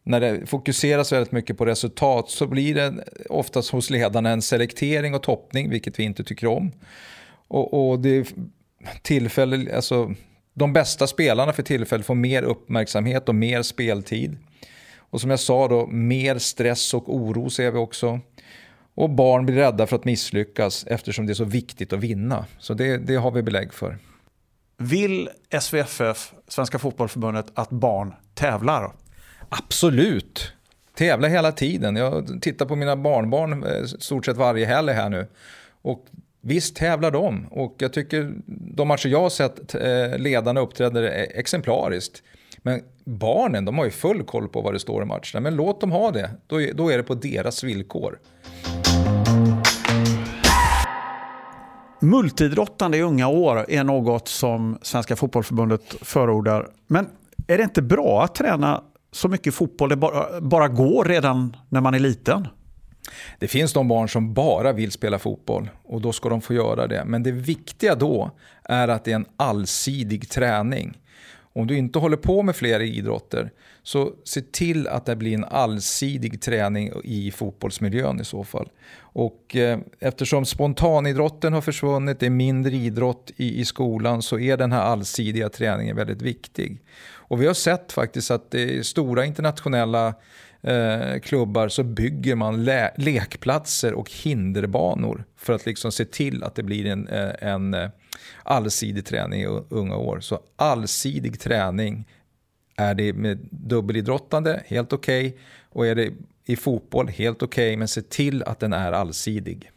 när 0.05 0.21
det 0.21 0.47
fokuseras 0.47 1.13
väldigt 1.13 1.33
mycket 1.33 1.59
på 1.59 1.65
resultat 1.65 2.31
så 2.31 2.47
blir 2.47 2.75
det 2.75 3.05
oftast 3.29 3.71
hos 3.71 3.91
ledarna 3.91 4.31
en 4.31 4.43
selektering 4.43 5.15
och 5.15 5.23
toppning, 5.23 5.71
vilket 5.71 5.99
vi 5.99 6.03
inte 6.03 6.25
tycker 6.25 6.47
om. 6.47 6.73
Och, 7.49 7.91
och 7.91 8.01
det 8.01 8.35
tillfälle, 9.03 9.77
alltså, 9.77 10.15
de 10.59 10.73
bästa 10.73 11.07
spelarna 11.07 11.53
för 11.53 11.63
tillfället 11.63 12.07
får 12.07 12.15
mer 12.15 12.43
uppmärksamhet 12.43 13.29
och 13.29 13.35
mer 13.35 13.63
speltid. 13.63 14.39
Och 14.99 15.21
som 15.21 15.31
jag 15.31 15.41
sa 15.41 15.69
då, 15.69 15.87
mer 15.87 16.39
stress 16.39 16.95
och 16.95 17.15
oro 17.15 17.51
ser 17.51 17.71
vi 17.71 17.79
också. 17.79 18.21
Och 18.95 19.11
barn 19.11 19.47
blir 19.47 19.57
rädda 19.57 19.87
för 19.87 19.97
att 19.97 20.05
misslyckas 20.05 20.85
eftersom 20.87 21.27
det 21.27 21.33
är 21.33 21.35
så 21.35 21.45
viktigt 21.45 21.93
att 21.93 21.99
vinna. 21.99 22.47
Så 22.59 22.75
det, 22.75 22.97
det 22.99 23.17
har 23.17 23.31
vi 23.31 23.43
belägg 23.43 23.75
för. 23.75 23.99
Vill 24.77 25.29
SVFF, 25.61 26.33
Svenska 26.49 26.79
Fotbollförbundet, 26.79 27.47
att 27.55 27.71
barn 27.71 28.15
tävlar? 28.35 28.93
Absolut. 29.49 30.53
Tävla 30.95 31.29
hela 31.29 31.53
tiden. 31.53 31.97
Jag 31.97 32.43
tittar 32.43 32.67
på 32.67 32.77
mina 32.77 32.97
barnbarn 32.97 33.65
eh, 33.65 33.85
stort 33.85 34.25
sett 34.25 34.37
varje 34.37 34.67
helg 34.67 34.93
här 34.93 35.09
nu. 35.09 35.27
Och 35.83 36.07
visst 36.47 36.77
tävlar 36.77 37.11
de. 37.11 37.47
Och 37.51 37.75
jag 37.79 37.93
tycker 37.93 38.35
de 38.47 38.89
matcher 38.89 39.09
jag 39.09 39.21
har 39.21 39.31
sett 39.31 39.75
eh, 39.75 40.19
ledarna 40.19 40.61
uppträder 40.61 41.03
e-, 41.03 41.27
exemplariskt. 41.35 42.23
Men 42.63 42.81
barnen, 43.05 43.65
de 43.65 43.79
har 43.79 43.85
ju 43.85 43.91
full 43.91 44.25
koll 44.25 44.49
på 44.49 44.61
vad 44.61 44.75
det 44.75 44.79
står 44.79 45.03
i 45.03 45.07
matcherna. 45.07 45.41
Men 45.41 45.57
låt 45.57 45.81
dem 45.81 45.93
ha 45.93 46.11
det. 46.11 46.31
Då, 46.47 46.61
då 46.75 46.93
är 46.93 46.97
det 46.97 47.03
på 47.03 47.15
deras 47.15 47.65
villkor. 47.65 48.19
Multidrottande 52.01 52.99
i 52.99 53.03
unga 53.03 53.29
år 53.29 53.65
är 53.69 53.85
något 53.85 54.29
som 54.29 54.79
Svenska 54.83 55.17
Fotbollförbundet 55.17 55.95
förordar. 56.01 56.69
Men 56.87 57.09
är 57.47 57.59
det 57.59 57.65
inte 57.65 57.83
bra 57.83 58.25
att 58.25 58.35
träna 58.35 58.83
så 59.13 59.29
mycket 59.29 59.55
fotboll 59.55 59.89
det 59.89 59.97
bara, 59.97 60.41
bara 60.41 60.69
går 60.69 61.05
redan 61.05 61.57
när 61.69 61.81
man 61.81 61.95
är 61.95 61.99
liten? 61.99 62.49
Det 63.39 63.49
finns 63.49 63.73
de 63.73 63.89
barn 63.89 64.09
som 64.09 64.35
bara 64.35 64.73
vill 64.73 64.93
spela 64.93 65.19
fotboll 65.19 65.71
och 65.85 66.01
då 66.01 66.13
ska 66.13 66.29
de 66.29 66.41
få 66.41 66.55
göra 66.55 66.87
det. 66.87 67.05
Men 67.05 67.23
det 67.23 67.33
viktiga 67.33 67.95
då 67.95 68.31
är 68.65 68.89
att 68.89 69.05
det 69.05 69.11
är 69.11 69.17
en 69.17 69.27
allsidig 69.37 70.29
träning. 70.29 70.99
Om 71.57 71.67
du 71.67 71.77
inte 71.77 71.99
håller 71.99 72.17
på 72.17 72.43
med 72.43 72.57
flera 72.57 72.83
idrotter 72.83 73.51
så 73.83 74.13
se 74.25 74.41
till 74.41 74.89
att 74.89 75.07
det 75.07 75.17
blir 75.17 75.35
en 75.35 75.45
allsidig 75.45 76.41
träning 76.43 76.93
i 77.05 77.31
fotbollsmiljön 77.31 78.21
i 78.21 78.25
så 78.25 78.45
fall. 78.45 78.69
Och 78.99 79.57
eh, 79.57 79.79
eftersom 80.01 80.45
spontanidrotten 80.45 81.53
har 81.53 81.61
försvunnit, 81.61 82.21
det 82.21 82.27
är 82.27 82.31
mindre 82.31 82.77
idrott 82.77 83.31
i, 83.37 83.61
i 83.61 83.65
skolan 83.65 84.23
så 84.23 84.39
är 84.39 84.57
den 84.57 84.73
här 84.73 84.81
allsidiga 84.81 85.49
träningen 85.49 85.97
väldigt 85.97 86.23
viktig. 86.23 86.83
Och 87.09 87.43
vi 87.43 87.47
har 87.47 87.55
sett 87.55 87.93
faktiskt 87.93 88.31
att 88.31 88.55
i 88.55 88.85
stora 88.85 89.25
internationella 89.25 90.15
eh, 90.67 91.21
klubbar 91.21 91.69
så 91.69 91.83
bygger 91.83 92.35
man 92.35 92.65
le 92.65 92.91
lekplatser 92.97 93.95
och 93.95 94.11
hinderbanor 94.11 95.25
för 95.37 95.53
att 95.53 95.67
liksom 95.67 95.93
se 95.93 96.05
till 96.05 96.45
att 96.45 96.55
det 96.55 96.63
blir 96.63 96.87
en, 96.87 97.09
eh, 97.09 97.31
en 97.41 97.75
eh, 97.75 97.89
allsidig 98.43 99.07
träning 99.07 99.43
i 99.43 99.47
unga 99.69 99.97
år. 99.97 100.21
Så 100.21 100.41
allsidig 100.57 101.41
träning 101.41 102.09
är 102.77 102.95
det 102.95 103.13
med 103.13 103.39
dubbelidrottande, 103.51 104.63
helt 104.67 104.93
okej. 104.93 105.27
Okay. 105.27 105.39
Och 105.69 105.87
är 105.87 105.95
det 105.95 106.13
i 106.45 106.57
fotboll, 106.57 107.09
helt 107.09 107.43
okej. 107.43 107.69
Okay, 107.69 107.77
men 107.77 107.89
se 107.89 108.03
till 108.03 108.43
att 108.43 108.61
den 108.61 108.73
är 108.73 108.93
allsidig. 108.93 109.71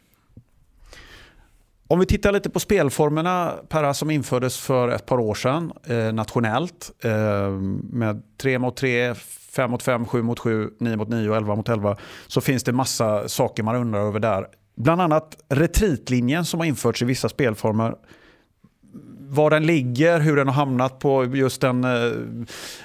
Om 1.90 1.98
vi 1.98 2.06
tittar 2.06 2.32
lite 2.32 2.50
på 2.50 2.60
spelformerna 2.60 3.54
Perra, 3.68 3.94
som 3.94 4.10
infördes 4.10 4.58
för 4.58 4.88
ett 4.88 5.06
par 5.06 5.20
år 5.20 5.34
sedan 5.34 5.72
eh, 5.86 6.12
nationellt 6.12 6.90
eh, 7.04 7.50
med 7.92 8.22
3 8.42 8.58
mot 8.58 8.76
3, 8.76 9.14
5 9.14 9.70
mot 9.70 9.82
5, 9.82 10.06
7 10.06 10.22
mot 10.22 10.38
7, 10.38 10.70
9 10.80 10.96
mot 10.96 11.08
9 11.08 11.30
och 11.30 11.36
11 11.36 11.54
mot 11.54 11.68
11 11.68 11.96
så 12.26 12.40
finns 12.40 12.64
det 12.64 12.72
massa 12.72 13.28
saker 13.28 13.62
man 13.62 13.76
undrar 13.76 14.00
över 14.00 14.20
där. 14.20 14.46
Bland 14.76 15.00
annat 15.00 15.36
retritlinjen 15.48 16.44
som 16.44 16.60
har 16.60 16.66
införts 16.66 17.02
i 17.02 17.04
vissa 17.04 17.28
spelformer. 17.28 17.94
Var 19.28 19.50
den 19.50 19.66
ligger, 19.66 20.20
hur 20.20 20.36
den 20.36 20.48
har 20.48 20.54
hamnat 20.54 20.98
på 20.98 21.24
just 21.24 21.60
den 21.60 21.84
eh, 21.84 22.12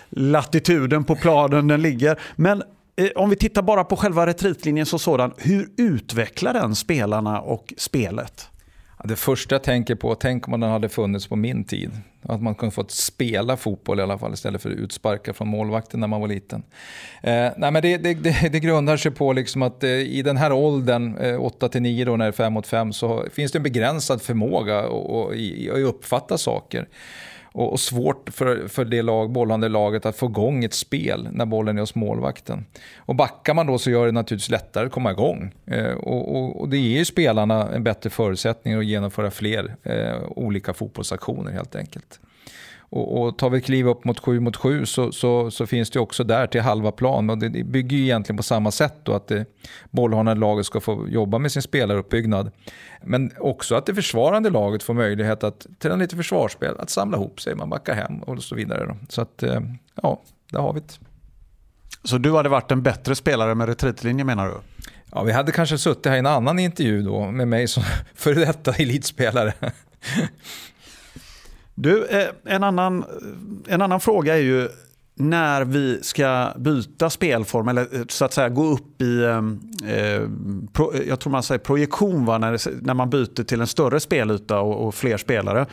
latituden 0.09 1.03
på 1.03 1.15
planen 1.15 1.67
den 1.67 1.81
ligger. 1.81 2.19
Men 2.35 2.63
eh, 2.95 3.09
om 3.15 3.29
vi 3.29 3.35
tittar 3.35 3.61
bara 3.61 3.83
på 3.83 3.95
själva 3.95 4.27
retritlinjen 4.27 4.85
som 4.85 4.99
sådan, 4.99 5.33
hur 5.37 5.69
utvecklar 5.77 6.53
den 6.53 6.75
spelarna 6.75 7.41
och 7.41 7.73
spelet? 7.77 8.49
Det 9.07 9.15
första 9.15 9.55
jag 9.55 9.63
tänker 9.63 9.95
på, 9.95 10.15
tänk 10.15 10.47
om 10.47 10.59
den 10.59 10.69
hade 10.69 10.89
funnits 10.89 11.27
på 11.27 11.35
min 11.35 11.63
tid. 11.63 11.91
Att 12.21 12.41
man 12.41 12.55
kunde 12.55 12.75
fått 12.75 12.91
spela 12.91 13.57
fotboll 13.57 13.99
i 13.99 14.03
alla 14.03 14.17
fall 14.17 14.33
istället 14.33 14.61
för 14.61 14.69
att 14.69 14.75
utsparka 14.75 15.33
från 15.33 15.47
målvakten 15.47 15.99
när 15.99 16.07
man 16.07 16.21
var 16.21 16.27
liten. 16.27 16.63
Eh, 17.23 17.49
nej, 17.57 17.71
men 17.71 17.81
det, 17.81 17.97
det, 17.97 18.13
det, 18.13 18.49
det, 18.51 18.59
grundar 18.59 18.97
sig 18.97 19.11
på 19.11 19.33
liksom 19.33 19.61
att 19.61 19.83
eh, 19.83 19.89
i 19.89 20.21
den 20.21 20.37
här 20.37 20.51
åldern, 20.51 21.17
eh, 21.17 21.39
8-9 21.39 22.05
då 22.05 22.17
när 22.17 22.25
det 22.25 22.29
är 22.29 22.31
5 22.31 22.53
mot 22.53 22.67
5, 22.67 22.93
så 22.93 23.25
finns 23.33 23.51
det 23.51 23.59
en 23.59 23.63
begränsad 23.63 24.21
förmåga 24.21 24.79
att 24.79 25.77
uppfatta 25.77 26.37
saker 26.37 26.87
och, 27.55 27.71
och 27.71 27.79
svårt 27.79 28.29
för, 28.29 28.67
för 28.67 28.85
det 28.85 29.01
lag, 29.01 29.31
bollande 29.31 29.69
laget 29.69 30.05
att 30.05 30.15
få 30.15 30.25
igång 30.25 30.63
ett 30.63 30.73
spel 30.73 31.27
när 31.31 31.45
bollen 31.45 31.77
är 31.77 31.81
hos 31.81 31.95
målvakten. 31.95 32.65
Och 32.97 33.15
backar 33.15 33.53
man 33.53 33.67
då 33.67 33.77
så 33.77 33.91
gör 33.91 34.05
det 34.05 34.11
naturligtvis 34.11 34.49
lättare 34.49 34.85
att 34.85 34.91
komma 34.91 35.11
igång. 35.11 35.53
Eh, 35.65 35.93
och, 35.93 36.35
och, 36.35 36.61
och, 36.61 36.69
det 36.69 36.77
ger 36.77 36.97
ju 36.97 37.05
spelarna 37.05 37.69
en 37.71 37.83
bättre 37.83 38.09
förutsättning 38.09 38.73
att 38.73 38.85
genomföra 38.85 39.31
fler 39.31 39.75
eh, 39.83 40.15
olika 40.29 40.73
fotbollsaktioner 40.73 41.51
helt 41.51 41.75
enkelt. 41.75 42.19
Och, 42.95 43.21
och 43.21 43.37
tar 43.37 43.49
vi 43.49 43.57
ett 43.57 43.65
kliv 43.65 43.87
upp 43.87 44.05
mot 44.05 44.19
7 44.19 44.39
mot 44.39 44.55
7 44.55 44.85
så, 44.85 45.11
så, 45.11 45.51
så, 45.51 45.67
finns 45.67 45.89
det 45.89 45.99
också 45.99 46.23
där 46.23 46.47
till 46.47 46.61
halva 46.61 46.91
plan. 46.91 47.29
Och 47.29 47.37
det, 47.37 47.49
det 47.49 47.63
bygger 47.63 47.97
ju 47.97 48.03
egentligen 48.03 48.37
på 48.37 48.43
samma 48.43 48.71
sätt 48.71 48.95
då 49.03 49.13
att 49.13 49.27
det, 49.27 49.45
bollhållande 49.89 50.39
laget 50.39 50.65
ska 50.65 50.79
få 50.79 51.09
jobba 51.09 51.37
med 51.37 51.51
sin 51.51 51.61
spelaruppbyggnad. 51.61 52.51
Men 53.03 53.31
också 53.39 53.75
att 53.75 53.85
det 53.85 53.95
försvarande 53.95 54.49
laget 54.49 54.83
får 54.83 54.93
möjlighet 54.93 55.43
att 55.43 55.67
träna 55.79 55.95
lite 55.95 56.15
försvarsspel, 56.15 56.75
att 56.79 56.89
samla 56.89 57.17
ihop 57.17 57.41
sig, 57.41 57.55
man 57.55 57.69
backar 57.69 57.95
hem 57.95 58.19
och 58.23 58.43
så 58.43 58.55
vidare. 58.55 58.85
Då. 58.85 58.97
Så 59.09 59.21
att, 59.21 59.43
eh, 59.43 59.59
ja, 60.01 60.21
där 60.51 60.59
har 60.59 60.73
vi 60.73 60.79
det. 60.79 60.99
Så 62.03 62.17
du 62.17 62.35
hade 62.35 62.49
varit 62.49 62.71
en 62.71 62.83
bättre 62.83 63.15
spelare 63.15 63.55
med 63.55 63.67
retritlinje 63.67 64.23
menar 64.23 64.47
du? 64.47 64.53
Ja, 65.11 65.23
vi 65.23 65.31
hade 65.31 65.51
kanske 65.51 65.77
suttit 65.77 66.05
här 66.05 66.15
i 66.15 66.19
en 66.19 66.25
annan 66.25 66.59
intervju 66.59 67.01
då 67.01 67.31
med 67.31 67.47
mig 67.47 67.67
som 67.67 67.83
före 68.15 68.39
detta 68.39 68.73
elitspelare. 68.73 69.53
Du, 71.75 72.05
eh, 72.05 72.27
en 72.45 72.63
annan, 72.63 72.99
eh, 72.99 73.73
en 73.73 73.81
annan 73.81 73.99
fråga 73.99 74.35
är 74.35 74.41
ju 74.41 74.69
när 75.15 75.65
vi 75.65 76.03
ska 76.03 76.53
byta 76.57 77.09
spelform 77.09 77.67
eller 77.67 77.95
eh, 77.95 78.05
så 78.09 78.25
att 78.25 78.33
säga 78.33 78.49
gå 78.49 78.63
upp 78.63 79.01
i, 79.01 79.25
ehm, 79.25 79.59
eh, 79.87 80.21
pro, 80.73 80.93
jag 81.07 81.19
tror 81.19 81.31
man 81.31 81.43
säger 81.43 81.59
projektion, 81.59 82.25
va? 82.25 82.37
När, 82.37 82.83
när 82.85 82.93
man 82.93 83.09
byter 83.09 83.43
till 83.43 83.61
en 83.61 83.67
större 83.67 83.99
spelyta 83.99 84.59
och, 84.59 84.87
och 84.87 84.95
fler 84.95 85.17
spelare. 85.17 85.65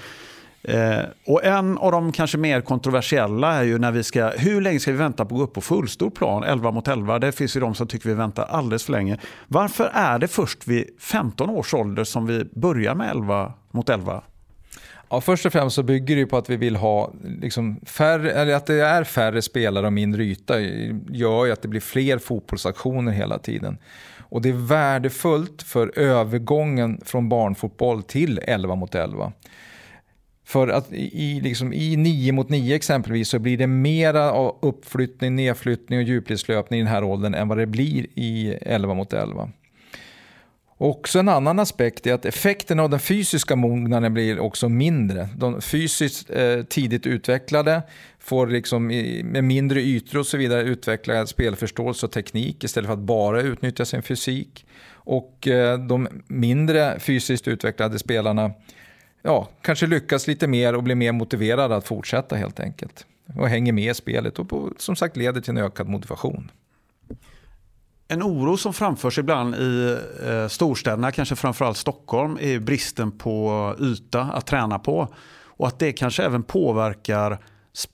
Eh, 0.65 1.01
och 1.27 1.45
en 1.45 1.79
av 1.79 1.93
de 1.93 2.13
kanske 2.13 2.39
mer 2.39 2.61
kontroversiella 2.61 3.53
är 3.55 3.63
ju 3.63 3.79
när 3.79 3.93
vi 3.93 4.03
ska, 4.03 4.29
hur 4.29 4.61
länge 4.61 4.81
ska 4.81 4.93
vi 4.93 4.99
vänta 4.99 5.25
på 5.25 5.35
att 5.35 5.39
gå 5.39 5.45
upp 5.45 5.55
på 5.55 5.61
fullstor 5.61 6.11
plan, 6.11 6.43
11 6.43 6.71
mot 6.71 6.89
11? 6.89 7.19
Det 7.19 7.33
finns 7.33 7.57
ju 7.57 7.61
de 7.61 7.75
som 7.75 7.87
tycker 7.87 8.09
vi 8.09 8.15
väntar 8.15 8.45
alldeles 8.45 8.85
för 8.85 8.93
länge. 8.93 9.19
Varför 9.49 9.91
är 9.95 10.19
det 10.19 10.29
först 10.29 10.69
vid 10.69 10.85
15 11.01 11.51
års 11.51 11.75
ålder 11.75 12.05
som 12.05 12.27
vi 12.27 12.45
börjar 12.45 12.95
med 12.95 13.11
11 13.11 13.53
mot 13.71 13.89
11? 13.89 14.23
Ja, 15.13 15.21
först 15.21 15.47
och 15.47 15.53
främst 15.53 15.77
så 15.77 15.83
bygger 15.83 16.17
det 16.17 16.27
på 16.27 16.37
att 16.37 16.51
vi 16.51 16.57
vill 16.57 16.77
ha 16.77 17.13
liksom 17.41 17.81
färre, 17.87 18.33
eller 18.33 18.55
att 18.55 18.67
det 18.67 18.81
är 18.81 19.05
färre 19.05 19.43
spelare 19.43 19.87
och 19.87 19.93
mindre 19.93 20.25
yta 20.25 20.61
gör 21.11 21.47
ju 21.47 21.53
att 21.53 21.63
det 21.63 21.69
blir 21.69 21.81
fler 21.81 22.19
fotbollsaktioner 22.19 23.13
hela 23.13 23.39
tiden. 23.39 23.79
Och 24.19 24.43
det 24.43 24.49
är 24.49 24.67
värdefullt 24.69 25.63
för 25.63 25.99
övergången 25.99 27.01
från 27.05 27.29
barnfotboll 27.29 28.03
till 28.03 28.41
11 28.43 28.75
mot 28.75 28.95
11. 28.95 29.33
För 30.45 30.69
att 30.69 30.93
i, 30.93 31.41
liksom, 31.41 31.73
i 31.73 31.97
9 31.97 32.33
mot 32.33 32.49
9 32.49 32.77
exempelvis 32.77 33.29
så 33.29 33.39
blir 33.39 33.59
det 33.59 33.67
mera 33.67 34.33
av 34.33 34.59
uppflyttning, 34.63 35.37
nedflyttning 35.37 35.99
och 35.99 36.05
djupledslöpning 36.05 36.81
i 36.81 36.83
den 36.83 36.93
här 36.93 37.05
åldern 37.05 37.35
än 37.35 37.49
vad 37.49 37.59
det 37.59 37.67
blir 37.67 38.07
i 38.15 38.59
11 38.61 38.95
mot 38.95 39.13
11. 39.13 39.51
Också 40.83 41.19
en 41.19 41.29
annan 41.29 41.59
aspekt 41.59 42.07
är 42.07 42.15
att 42.15 42.25
effekten 42.25 42.81
av 42.81 42.91
den 42.91 43.01
fysiska 43.01 43.57
mognaden 43.57 44.15
blir 44.15 44.41
också 44.41 44.69
mindre. 44.69 45.29
De 45.37 45.61
fysiskt 45.61 46.31
eh, 46.31 46.63
tidigt 46.63 47.07
utvecklade 47.07 47.83
får 48.19 48.47
liksom 48.47 48.91
i, 48.91 49.23
med 49.23 49.45
mindre 49.45 49.81
ytor 49.81 50.19
och 50.19 50.27
så 50.27 50.37
vidare 50.37 50.63
utveckla 50.63 51.27
spelförståelse 51.27 52.07
och 52.07 52.13
teknik 52.13 52.65
istället 52.65 52.87
för 52.87 52.95
att 52.95 52.99
bara 52.99 53.41
utnyttja 53.41 53.85
sin 53.85 54.03
fysik. 54.03 54.67
Och 54.93 55.49
eh, 55.49 55.79
de 55.79 56.09
mindre 56.27 56.99
fysiskt 56.99 57.49
utvecklade 57.49 57.99
spelarna 57.99 58.51
ja, 59.23 59.49
kanske 59.61 59.87
lyckas 59.87 60.27
lite 60.27 60.47
mer 60.47 60.75
och 60.75 60.83
blir 60.83 60.95
mer 60.95 61.13
motiverade 61.13 61.77
att 61.77 61.87
fortsätta 61.87 62.37
helt 62.37 62.61
enkelt. 62.61 63.07
Och 63.37 63.49
hänger 63.49 63.73
med 63.73 63.91
i 63.91 63.95
spelet 63.95 64.39
och 64.39 64.49
på, 64.49 64.73
som 64.79 64.97
sagt 64.97 65.17
leder 65.17 65.41
till 65.41 65.51
en 65.51 65.65
ökad 65.65 65.89
motivation. 65.89 66.51
En 68.13 68.23
oro 68.23 68.57
som 68.57 68.73
framförs 68.73 69.19
ibland 69.19 69.55
i 69.55 69.99
eh, 70.27 70.49
storstäderna, 70.49 71.13
kanske 71.13 71.37
framförallt 71.37 71.77
Stockholm, 71.77 72.39
är 72.41 72.59
bristen 72.59 73.19
på 73.19 73.77
yta 73.81 74.21
att 74.23 74.47
träna 74.47 74.79
på. 74.79 75.09
Och 75.45 75.69
att 75.69 75.79
det 75.79 75.93
kanske 75.93 76.25
även 76.25 76.43
påverkar 76.43 77.39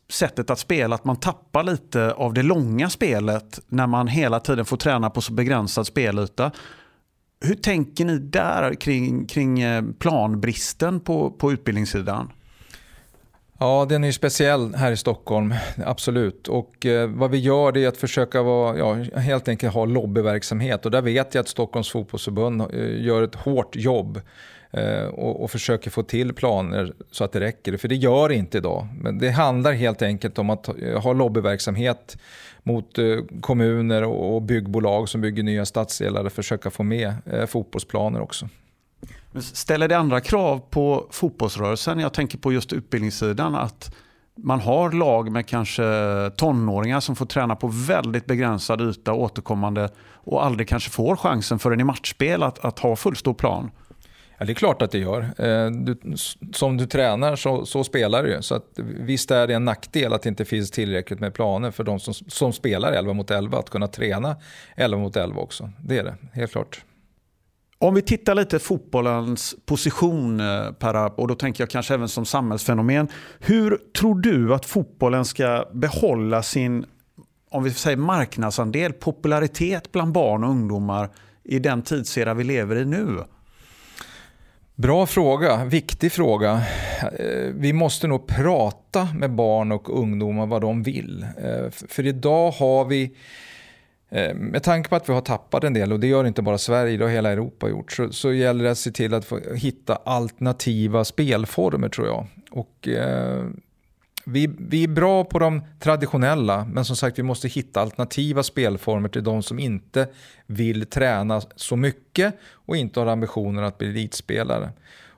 sättet 0.09 0.51
att 0.51 0.59
spela 0.59 0.95
att 0.95 1.05
man 1.05 1.17
tappar 1.17 1.63
lite 1.63 2.13
av 2.13 2.35
det 2.35 2.43
långa 2.43 2.91
spelet 2.91 3.61
när 3.69 3.87
man 3.87 4.09
hela 4.09 4.41
tiden 4.41 4.65
får 4.65 4.77
träna 4.77 5.11
på 5.11 5.21
så 5.21 5.33
begränsad 5.33 5.87
spelyta. 5.87 6.51
Hur 7.41 7.55
tänker 7.55 8.05
ni 8.05 8.19
där 8.19 8.75
kring, 8.75 9.27
kring 9.27 9.61
eh, 9.61 9.85
planbristen 9.99 11.01
på, 11.01 11.31
på 11.31 11.53
utbildningssidan? 11.53 12.33
Ja, 13.61 13.87
den 13.89 14.05
är 14.05 14.09
ju 14.09 14.13
speciell 14.13 14.75
här 14.75 14.93
i 14.93 14.97
Stockholm, 14.97 15.55
absolut. 15.87 16.49
Och 16.49 16.87
eh, 16.87 17.09
vad 17.09 17.31
vi 17.31 17.39
gör 17.39 17.77
är 17.77 17.89
att 17.89 17.97
försöka 17.97 18.43
vara, 18.43 18.79
ja, 18.79 18.95
helt 19.21 19.49
enkelt 19.49 19.75
ha 19.75 19.85
lobbyverksamhet. 19.85 20.85
Och 20.85 20.91
där 20.91 21.03
vet 21.03 21.35
jag 21.35 21.43
att 21.43 21.49
Stockholms 21.49 21.91
fotbollsförbund 21.91 22.61
eh, 22.61 23.03
gör 23.05 23.23
ett 23.23 23.35
hårt 23.35 23.77
jobb 23.77 24.21
eh, 24.71 25.05
och, 25.05 25.43
och, 25.43 25.51
försöker 25.51 25.91
få 25.91 26.03
till 26.03 26.35
planer 26.35 26.93
så 27.11 27.25
att 27.25 27.33
det 27.33 27.41
räcker. 27.41 27.77
För 27.77 27.89
det 27.89 27.95
gör 27.95 28.29
det 28.29 28.35
inte 28.35 28.59
idag. 28.59 28.87
Men 29.01 29.19
det 29.19 29.31
handlar 29.31 29.73
helt 29.73 30.03
enkelt 30.03 30.39
om 30.39 30.51
att 30.51 30.69
eh, 30.69 31.03
ha 31.03 31.13
lobbyverksamhet 31.13 32.17
mot 32.63 32.99
eh, 32.99 33.05
kommuner 33.41 34.05
och, 34.05 34.35
och 34.35 34.43
byggbolag 34.43 35.09
som 35.09 35.21
bygger 35.21 35.43
nya 35.43 35.67
stadsdelar 35.67 36.25
och 36.25 36.33
försöka 36.33 36.71
få 36.71 36.83
med 36.83 37.13
eh, 37.27 37.47
fotbollsplaner 37.47 38.21
också. 38.21 38.49
Ställer 39.35 39.89
det 39.89 39.99
andra 39.99 40.21
krav 40.21 40.63
på 40.71 41.07
fotbollsrörelsen? 41.11 41.99
Jag 41.99 42.13
tänker 42.13 42.39
på 42.39 42.53
just 42.53 42.73
utbildningssidan. 42.73 43.55
att 43.55 43.95
man 44.43 44.61
har 44.61 44.93
lag 44.93 45.33
med 45.33 45.47
kanske 45.47 45.83
tonåringar 46.37 47.01
som 47.01 47.17
får 47.17 47.27
träna 47.27 47.57
på 47.57 47.69
väldigt 47.69 48.27
begränsad 48.27 48.81
yta 48.81 49.13
återkommande 49.13 49.89
och 50.13 50.45
aldrig 50.45 50.69
kanske 50.69 50.91
får 50.91 51.17
chansen 51.17 51.59
förrän 51.59 51.81
i 51.81 51.85
matchspel 51.85 52.43
att, 52.43 52.65
att 52.65 52.79
ha 52.79 52.97
fullstor 52.97 53.35
plan. 53.35 53.71
Ja, 54.39 54.45
det 54.45 54.53
är 54.53 54.55
klart 54.55 54.83
att 54.83 54.91
det 54.91 54.99
gör. 54.99 55.21
Eh, 55.39 55.71
du, 55.71 55.99
som 56.53 56.77
du 56.77 56.87
tränar 56.87 57.37
så, 57.37 57.67
så 57.67 57.85
spelar 57.85 58.23
du. 58.23 58.43
Så 58.43 58.55
att, 58.55 58.65
visst 59.01 59.31
är 59.31 59.47
det 59.47 59.55
en 59.55 59.65
nackdel 59.65 60.13
att 60.13 60.23
det 60.23 60.29
inte 60.29 60.45
finns 60.45 60.71
tillräckligt 60.71 61.21
med 61.21 61.35
planer 61.35 61.71
för 61.71 61.85
de 61.85 62.01
som, 62.01 62.15
som 62.15 62.53
spelar 62.53 62.93
11 62.93 63.13
mot 63.13 63.31
11 63.31 63.59
att 63.59 63.71
kunna 63.71 63.87
träna 63.89 64.37
11 64.77 64.99
mot 64.99 65.17
11 65.17 65.41
också. 65.41 65.71
Det 65.85 65.99
är 65.99 66.05
det, 66.05 66.15
helt 66.33 66.53
klart. 66.53 66.85
Om 67.81 67.95
vi 67.95 68.03
tittar 68.03 68.35
lite 68.35 68.59
fotbollens 68.59 69.57
position 69.67 70.41
eh, 70.41 70.73
Per 70.73 71.21
och 71.21 71.29
då 71.29 71.35
tänker 71.35 71.63
jag 71.63 71.71
kanske 71.71 71.95
även 71.95 72.09
som 72.09 72.27
samhällsfenomen. 72.27 73.09
Hur 73.39 73.79
tror 73.99 74.21
du 74.21 74.55
att 74.55 74.67
fotbollen 74.67 75.25
ska 75.25 75.69
behålla 75.73 76.43
sin 76.43 76.87
om 77.51 77.65
vi 77.65 77.71
säger 77.71 77.97
marknadsandel, 77.97 78.93
popularitet 78.93 79.93
bland 79.93 80.13
barn 80.13 80.45
och 80.45 80.51
ungdomar 80.51 81.11
i 81.45 81.59
den 81.59 81.83
tidsera 81.83 82.35
vi 82.35 82.45
lever 82.45 82.77
i 82.77 82.85
nu? 82.85 83.19
Bra 84.75 85.07
fråga, 85.07 85.65
viktig 85.65 86.13
fråga. 86.13 86.63
Eh, 87.19 87.53
vi 87.55 87.73
måste 87.73 88.07
nog 88.07 88.27
prata 88.27 89.09
med 89.15 89.35
barn 89.35 89.73
och 89.73 89.99
ungdomar 89.99 90.47
vad 90.47 90.61
de 90.61 90.83
vill. 90.83 91.23
Eh, 91.23 91.71
för 91.71 92.07
idag 92.07 92.51
har 92.51 92.85
vi 92.85 93.17
Eh, 94.11 94.35
med 94.35 94.63
tanke 94.63 94.89
på 94.89 94.97
att 94.97 95.09
vi 95.09 95.13
har 95.13 95.21
tappat 95.21 95.65
en 95.65 95.75
del, 95.75 95.93
och 95.93 96.01
det 96.01 96.07
gör 96.07 96.25
inte 96.25 96.43
bara 96.43 96.59
Sverige, 96.59 96.97
det 96.97 97.05
har 97.05 97.11
hela 97.11 97.31
Europa 97.31 97.69
gjort, 97.69 97.93
så, 97.93 98.13
så 98.13 98.33
gäller 98.33 98.65
det 98.65 98.71
att 98.71 98.79
se 98.79 98.91
till 98.91 99.15
att 99.15 99.25
få 99.25 99.41
hitta 99.55 99.97
alternativa 99.97 101.05
spelformer 101.05 101.89
tror 101.89 102.07
jag. 102.07 102.27
Och, 102.51 102.89
eh, 102.89 103.45
vi, 104.25 104.51
vi 104.59 104.85
är 104.85 104.89
bra 104.89 105.25
på 105.25 105.39
de 105.39 105.63
traditionella, 105.81 106.65
men 106.65 106.85
som 106.85 106.97
sagt 106.97 107.19
vi 107.19 107.23
måste 107.23 107.49
hitta 107.49 107.81
alternativa 107.81 108.43
spelformer 108.43 109.09
till 109.09 109.25
de 109.25 109.43
som 109.43 109.59
inte 109.59 110.09
vill 110.47 110.87
träna 110.87 111.41
så 111.57 111.77
mycket 111.77 112.35
och 112.53 112.77
inte 112.77 113.01
har 113.01 113.07
ambitioner 113.07 113.63
att 113.63 113.79
bli 113.79 113.89
elitspelare. 113.89 114.71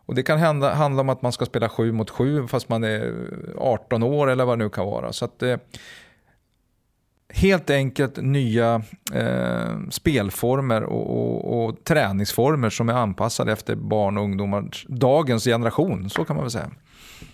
Och 0.07 0.15
det 0.15 0.23
kan 0.23 0.39
hända, 0.39 0.75
handla 0.75 1.01
om 1.01 1.09
att 1.09 1.23
man 1.23 1.33
ska 1.33 1.47
spela 1.47 1.69
7 1.69 1.93
mot 1.93 2.11
7 2.11 2.47
fast 2.47 2.69
man 2.69 2.85
är 2.85 3.15
18 3.59 4.03
år 4.03 4.31
eller 4.31 4.45
vad 4.45 4.59
det 4.59 4.65
nu 4.65 4.71
kan 4.71 4.87
vara. 4.87 5.13
Så 5.13 5.25
att, 5.25 5.43
eh, 5.43 5.57
helt 7.33 7.71
enkelt 7.71 8.17
nya 8.17 8.83
eh, 9.15 9.77
spelformer 9.91 10.83
och, 10.83 11.11
och, 11.11 11.65
och, 11.65 11.85
träningsformer 11.85 12.71
som 12.71 12.89
är 12.89 12.93
anpassade 12.93 13.53
efter 13.53 13.75
barn 13.75 14.19
och 14.19 14.25
ungdomar, 14.25 14.71
dagens 14.89 15.45
generation, 15.45 16.11
så 16.11 16.25
kan 16.25 16.37
man 16.37 16.45
väl 16.45 16.51
säga. 16.51 16.71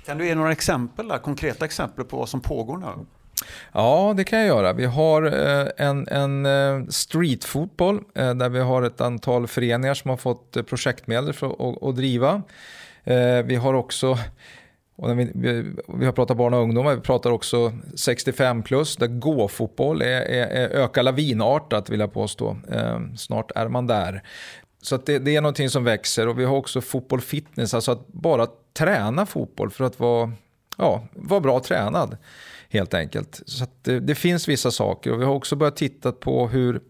Kan 0.06 0.18
du 0.18 0.26
ge 0.26 0.34
några 0.34 0.52
exempel, 0.52 1.08
där, 1.08 1.18
konkreta 1.18 1.64
exempel 1.64 2.04
på 2.04 2.16
vad 2.16 2.28
som 2.28 2.40
pågår 2.40 2.78
nu? 2.78 2.86
Ja, 3.72 4.14
det 4.16 4.24
kan 4.24 4.38
jag 4.38 4.48
göra. 4.48 4.72
Vi 4.72 4.84
har 4.84 5.22
eh, 5.22 5.86
en, 5.86 6.08
en 6.08 6.46
eh, 6.46 6.86
streetfotboll 6.88 8.00
eh, 8.14 8.34
där 8.34 8.48
vi 8.48 8.60
har 8.60 8.82
ett 8.82 9.00
antal 9.00 9.46
föreningar 9.46 9.94
som 9.94 10.10
har 10.10 10.16
fått 10.16 10.66
projektmedel 10.66 11.32
för 11.32 11.46
att, 11.46 11.82
att 11.82 11.96
driva. 11.96 12.42
Vi 13.44 13.56
har 13.56 13.74
också 13.74 14.18
och 14.96 15.08
när 15.08 15.14
vi, 15.14 15.30
vi, 15.34 15.74
vi, 15.88 16.04
har 16.04 16.12
pratat 16.12 16.36
barn 16.36 16.54
och 16.54 16.60
ungdomar, 16.60 16.94
vi 16.94 17.00
pratar 17.00 17.30
också 17.30 17.72
65 17.94 18.62
plus 18.62 18.96
där 18.96 19.06
gåfotboll 19.06 20.02
är, 20.02 20.20
är, 20.20 20.46
är, 20.46 20.68
ökar 20.68 21.02
lavinartat 21.02 21.90
vill 21.90 22.00
jag 22.00 22.12
påstå. 22.12 22.56
Eh, 22.72 23.00
snart 23.16 23.50
är 23.54 23.68
man 23.68 23.86
där. 23.86 24.22
Så 24.82 24.96
det, 24.96 25.18
det, 25.18 25.36
är 25.36 25.40
någonting 25.40 25.70
som 25.70 25.84
växer 25.84 26.28
och 26.28 26.38
vi 26.38 26.44
har 26.44 26.56
också 26.56 26.80
fotboll 26.80 27.20
fitness, 27.20 27.74
alltså 27.74 27.92
att 27.92 28.08
bara 28.08 28.46
träna 28.78 29.26
fotboll 29.26 29.70
för 29.70 29.84
att 29.84 30.00
vara, 30.00 30.32
ja, 30.76 31.04
vara 31.12 31.40
bra 31.40 31.60
tränad 31.60 32.16
helt 32.68 32.94
enkelt. 32.94 33.42
Så 33.46 33.66
det, 33.82 34.00
det, 34.00 34.14
finns 34.14 34.48
vissa 34.48 34.70
saker 34.70 35.12
och 35.12 35.20
vi 35.20 35.24
har 35.24 35.34
också 35.34 35.56
börjat 35.56 35.76
titta 35.76 36.12
på 36.12 36.48
hur 36.48 36.80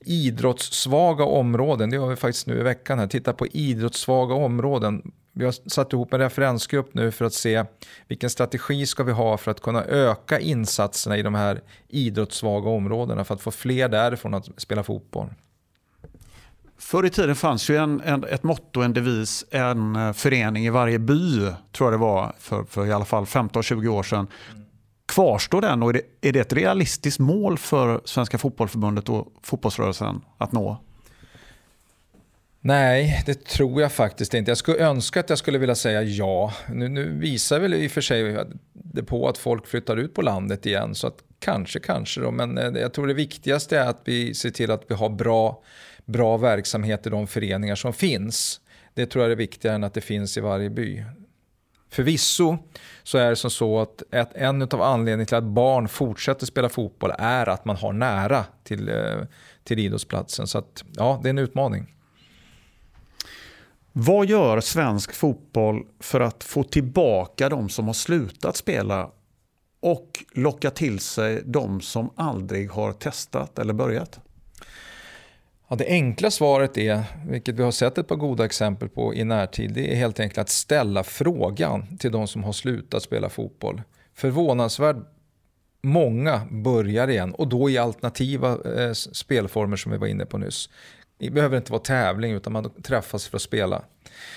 idrottssvaga 0.00 1.24
områden, 1.24 1.90
det 1.90 1.96
gör 1.96 2.06
vi 2.06 2.16
faktiskt 2.16 2.46
nu 2.46 2.60
i 2.60 2.62
veckan 2.62 2.98
här, 2.98 3.06
titta 3.06 3.32
på 3.32 3.46
idrottssvaga 3.46 4.34
områden 4.34 5.12
vi 5.32 5.44
har 5.44 5.70
satt 5.70 5.92
ihop 5.92 6.12
en 6.12 6.20
referensgrupp 6.20 6.94
nu 6.94 7.10
för 7.10 7.24
att 7.24 7.34
se 7.34 7.64
vilken 8.08 8.30
strategi 8.30 8.86
ska 8.86 9.02
vi 9.02 9.12
ha 9.12 9.38
för 9.38 9.50
att 9.50 9.60
kunna 9.60 9.84
öka 9.84 10.40
insatserna 10.40 11.16
i 11.16 11.22
de 11.22 11.34
här 11.34 11.60
idrottssvaga 11.88 12.70
områdena 12.70 13.24
för 13.24 13.34
att 13.34 13.40
få 13.40 13.50
fler 13.50 13.88
därifrån 13.88 14.34
att 14.34 14.48
spela 14.56 14.82
fotboll. 14.82 15.28
Förr 16.78 17.06
i 17.06 17.10
tiden 17.10 17.36
fanns 17.36 17.70
ju 17.70 17.76
en, 17.76 18.00
en, 18.00 18.24
ett 18.24 18.42
motto, 18.42 18.80
en 18.80 18.92
devis, 18.92 19.44
en 19.50 19.96
eh, 19.96 20.12
förening 20.12 20.66
i 20.66 20.70
varje 20.70 20.98
by, 20.98 21.40
tror 21.72 21.86
jag 21.86 21.92
det 21.92 21.96
var, 21.96 22.32
för, 22.38 22.64
för 22.64 22.86
i 22.86 22.92
alla 22.92 23.04
fall 23.04 23.24
15-20 23.24 23.88
år 23.88 24.02
sedan. 24.02 24.26
Kvarstår 25.06 25.60
den 25.60 25.82
och 25.82 25.88
är 25.88 25.92
det, 25.92 26.28
är 26.28 26.32
det 26.32 26.40
ett 26.40 26.52
realistiskt 26.52 27.18
mål 27.18 27.58
för 27.58 28.00
Svenska 28.04 28.38
Fotbollförbundet 28.38 29.08
och 29.08 29.26
fotbollsrörelsen 29.42 30.20
att 30.38 30.52
nå? 30.52 30.76
Nej, 32.64 33.22
det 33.26 33.44
tror 33.44 33.82
jag 33.82 33.92
faktiskt 33.92 34.34
inte. 34.34 34.50
Jag 34.50 34.58
skulle 34.58 34.78
önska 34.78 35.20
att 35.20 35.28
jag 35.30 35.38
skulle 35.38 35.58
vilja 35.58 35.74
säga 35.74 36.02
ja. 36.02 36.52
Nu, 36.68 36.88
nu 36.88 37.18
visar 37.18 37.60
väl 37.60 37.74
i 37.74 37.86
och 37.86 37.90
för 37.90 38.00
sig 38.00 38.44
det 38.72 39.02
på 39.02 39.28
att 39.28 39.38
folk 39.38 39.66
flyttar 39.66 39.96
ut 39.96 40.14
på 40.14 40.22
landet 40.22 40.66
igen. 40.66 40.94
Så 40.94 41.06
att 41.06 41.16
kanske, 41.38 41.80
kanske 41.80 42.20
då. 42.20 42.30
Men 42.30 42.58
eh, 42.58 42.80
jag 42.80 42.92
tror 42.92 43.06
det 43.06 43.14
viktigaste 43.14 43.78
är 43.78 43.86
att 43.86 44.00
vi 44.04 44.34
ser 44.34 44.50
till 44.50 44.70
att 44.70 44.84
vi 44.88 44.94
har 44.94 45.08
bra, 45.08 45.62
bra 46.04 46.36
verksamhet 46.36 47.06
i 47.06 47.10
de 47.10 47.26
föreningar 47.26 47.74
som 47.74 47.92
finns. 47.92 48.60
Det 48.94 49.06
tror 49.06 49.24
jag 49.24 49.32
är 49.32 49.36
viktigare 49.36 49.74
än 49.74 49.84
att 49.84 49.94
det 49.94 50.00
finns 50.00 50.36
i 50.36 50.40
varje 50.40 50.70
by. 50.70 51.04
Förvisso 51.90 52.58
så 53.02 53.18
är 53.18 53.30
det 53.30 53.36
som 53.36 53.50
så 53.50 53.80
att 53.80 54.02
ett, 54.10 54.30
en 54.34 54.62
av 54.62 54.82
anledningarna 54.82 55.24
till 55.24 55.36
att 55.36 55.44
barn 55.44 55.88
fortsätter 55.88 56.46
spela 56.46 56.68
fotboll 56.68 57.12
är 57.18 57.48
att 57.48 57.64
man 57.64 57.76
har 57.76 57.92
nära 57.92 58.44
till, 58.64 58.88
eh, 58.88 59.22
till 59.64 59.78
idrottsplatsen. 59.78 60.46
Så 60.46 60.58
att, 60.58 60.84
ja, 60.96 61.20
det 61.22 61.28
är 61.28 61.30
en 61.30 61.38
utmaning. 61.38 61.92
Vad 63.92 64.26
gör 64.26 64.60
svensk 64.60 65.14
fotboll 65.14 65.86
för 66.00 66.20
att 66.20 66.44
få 66.44 66.62
tillbaka 66.62 67.48
de 67.48 67.68
som 67.68 67.86
har 67.86 67.94
slutat 67.94 68.56
spela 68.56 69.10
och 69.80 70.24
locka 70.32 70.70
till 70.70 70.98
sig 70.98 71.42
de 71.44 71.80
som 71.80 72.10
aldrig 72.16 72.70
har 72.70 72.92
testat 72.92 73.58
eller 73.58 73.74
börjat? 73.74 74.20
Ja, 75.68 75.76
det 75.76 75.86
enkla 75.86 76.30
svaret 76.30 76.78
är, 76.78 77.02
vilket 77.28 77.54
vi 77.54 77.62
har 77.62 77.70
sett 77.70 77.98
ett 77.98 78.08
par 78.08 78.16
goda 78.16 78.44
exempel 78.44 78.88
på 78.88 79.14
i 79.14 79.24
närtid, 79.24 79.72
det 79.74 79.92
är 79.92 79.96
helt 79.96 80.20
enkelt 80.20 80.38
att 80.38 80.48
ställa 80.48 81.04
frågan 81.04 81.98
till 81.98 82.12
de 82.12 82.28
som 82.28 82.44
har 82.44 82.52
slutat 82.52 83.02
spela 83.02 83.28
fotboll. 83.28 83.82
Förvånansvärt 84.14 84.96
många 85.82 86.40
börjar 86.50 87.08
igen 87.08 87.34
och 87.34 87.48
då 87.48 87.70
i 87.70 87.78
alternativa 87.78 88.58
eh, 88.76 88.92
spelformer 88.92 89.76
som 89.76 89.92
vi 89.92 89.98
var 89.98 90.06
inne 90.06 90.26
på 90.26 90.38
nyss. 90.38 90.68
Det 91.22 91.30
behöver 91.30 91.56
inte 91.56 91.72
vara 91.72 91.82
tävling 91.82 92.32
utan 92.32 92.52
man 92.52 92.70
träffas 92.82 93.28
för 93.28 93.36
att 93.36 93.42
spela 93.42 93.82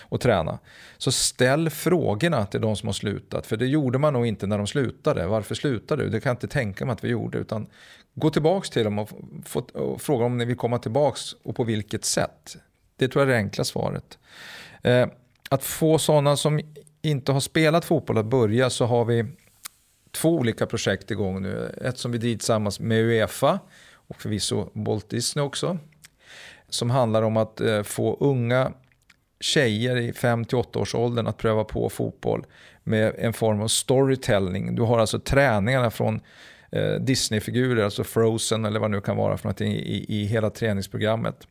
och 0.02 0.22
träna. 0.22 0.60
Så 0.98 1.12
ställ 1.12 1.70
frågorna 1.70 2.46
till 2.46 2.62
de 2.62 2.76
som 2.76 2.88
har 2.88 2.94
slutat. 2.94 3.48
För 3.48 3.58
det 3.58 3.66
gjorde 3.66 3.98
man 3.98 4.14
nog 4.14 4.28
inte 4.28 4.48
när 4.48 4.58
de 4.58 4.68
slutade. 4.68 5.28
Varför 5.28 5.56
slutade 5.56 6.04
du? 6.04 6.10
Det 6.10 6.20
kan 6.20 6.30
jag 6.30 6.36
inte 6.36 6.48
tänka 6.48 6.86
mig 6.86 6.94
att 6.94 7.04
vi 7.04 7.10
gjorde. 7.10 7.38
Utan 7.38 7.68
gå 8.14 8.30
tillbaka 8.30 8.68
till 8.68 8.84
dem 8.84 9.00
och, 9.00 9.10
få, 9.46 9.60
och 9.60 10.02
fråga 10.02 10.26
om 10.26 10.38
ni 10.38 10.46
vill 10.46 10.56
komma 10.56 10.80
tillbaka 10.80 11.18
och 11.44 11.56
på 11.56 11.64
vilket 11.64 12.06
sätt. 12.06 12.56
Det 12.96 13.08
tror 13.08 13.22
jag 13.22 13.30
är 13.30 13.34
det 13.34 13.40
enkla 13.40 13.64
svaret. 13.64 14.18
Eh, 14.84 15.08
att 15.50 15.64
få 15.64 15.98
sådana 15.98 16.38
som 16.38 16.60
inte 17.02 17.32
har 17.32 17.40
spelat 17.40 17.86
fotboll 17.86 18.18
att 18.18 18.26
börja 18.26 18.70
så 18.70 18.86
har 18.86 19.06
vi 19.06 19.26
två 20.12 20.30
olika 20.30 20.66
projekt 20.66 21.12
igång 21.12 21.42
nu. 21.42 21.76
Ett 21.82 21.98
som 21.98 22.12
vi 22.12 22.18
driver 22.18 22.38
tillsammans 22.38 22.80
med 22.80 23.06
Uefa 23.06 23.60
och 24.08 24.22
förvisso 24.22 24.70
Walt 24.74 25.10
Disney 25.10 25.46
också 25.46 25.78
som 26.76 26.90
handlar 26.90 27.22
om 27.22 27.38
att 27.38 27.62
eh, 27.62 27.84
få 27.84 28.18
unga 28.20 28.72
tjejer 29.40 29.98
i 29.98 30.12
5-8 30.12 30.78
års 30.78 30.96
åldern 30.96 31.28
att 31.28 31.38
pröva 31.38 31.64
på 31.64 31.90
fotboll 31.90 32.46
med 32.84 33.16
en 33.18 33.34
form 33.34 33.62
av 33.62 33.68
storytelling. 33.68 34.76
Du 34.76 34.82
har 34.82 35.00
alltså 35.00 35.20
träningarna 35.20 35.92
från 35.92 36.22
eh, 36.72 36.94
Disney-figurer, 36.94 37.84
alltså 37.84 38.04
Frozen 38.04 38.66
eller 38.66 38.80
vad 38.80 38.92
det 38.92 38.96
nu 38.96 39.02
kan 39.02 39.18
vara 39.18 39.38
för 39.38 39.46
någonting 39.46 39.72
i, 39.72 40.06
i 40.08 40.26
hela 40.26 40.50
träningsprogrammet 40.50 41.48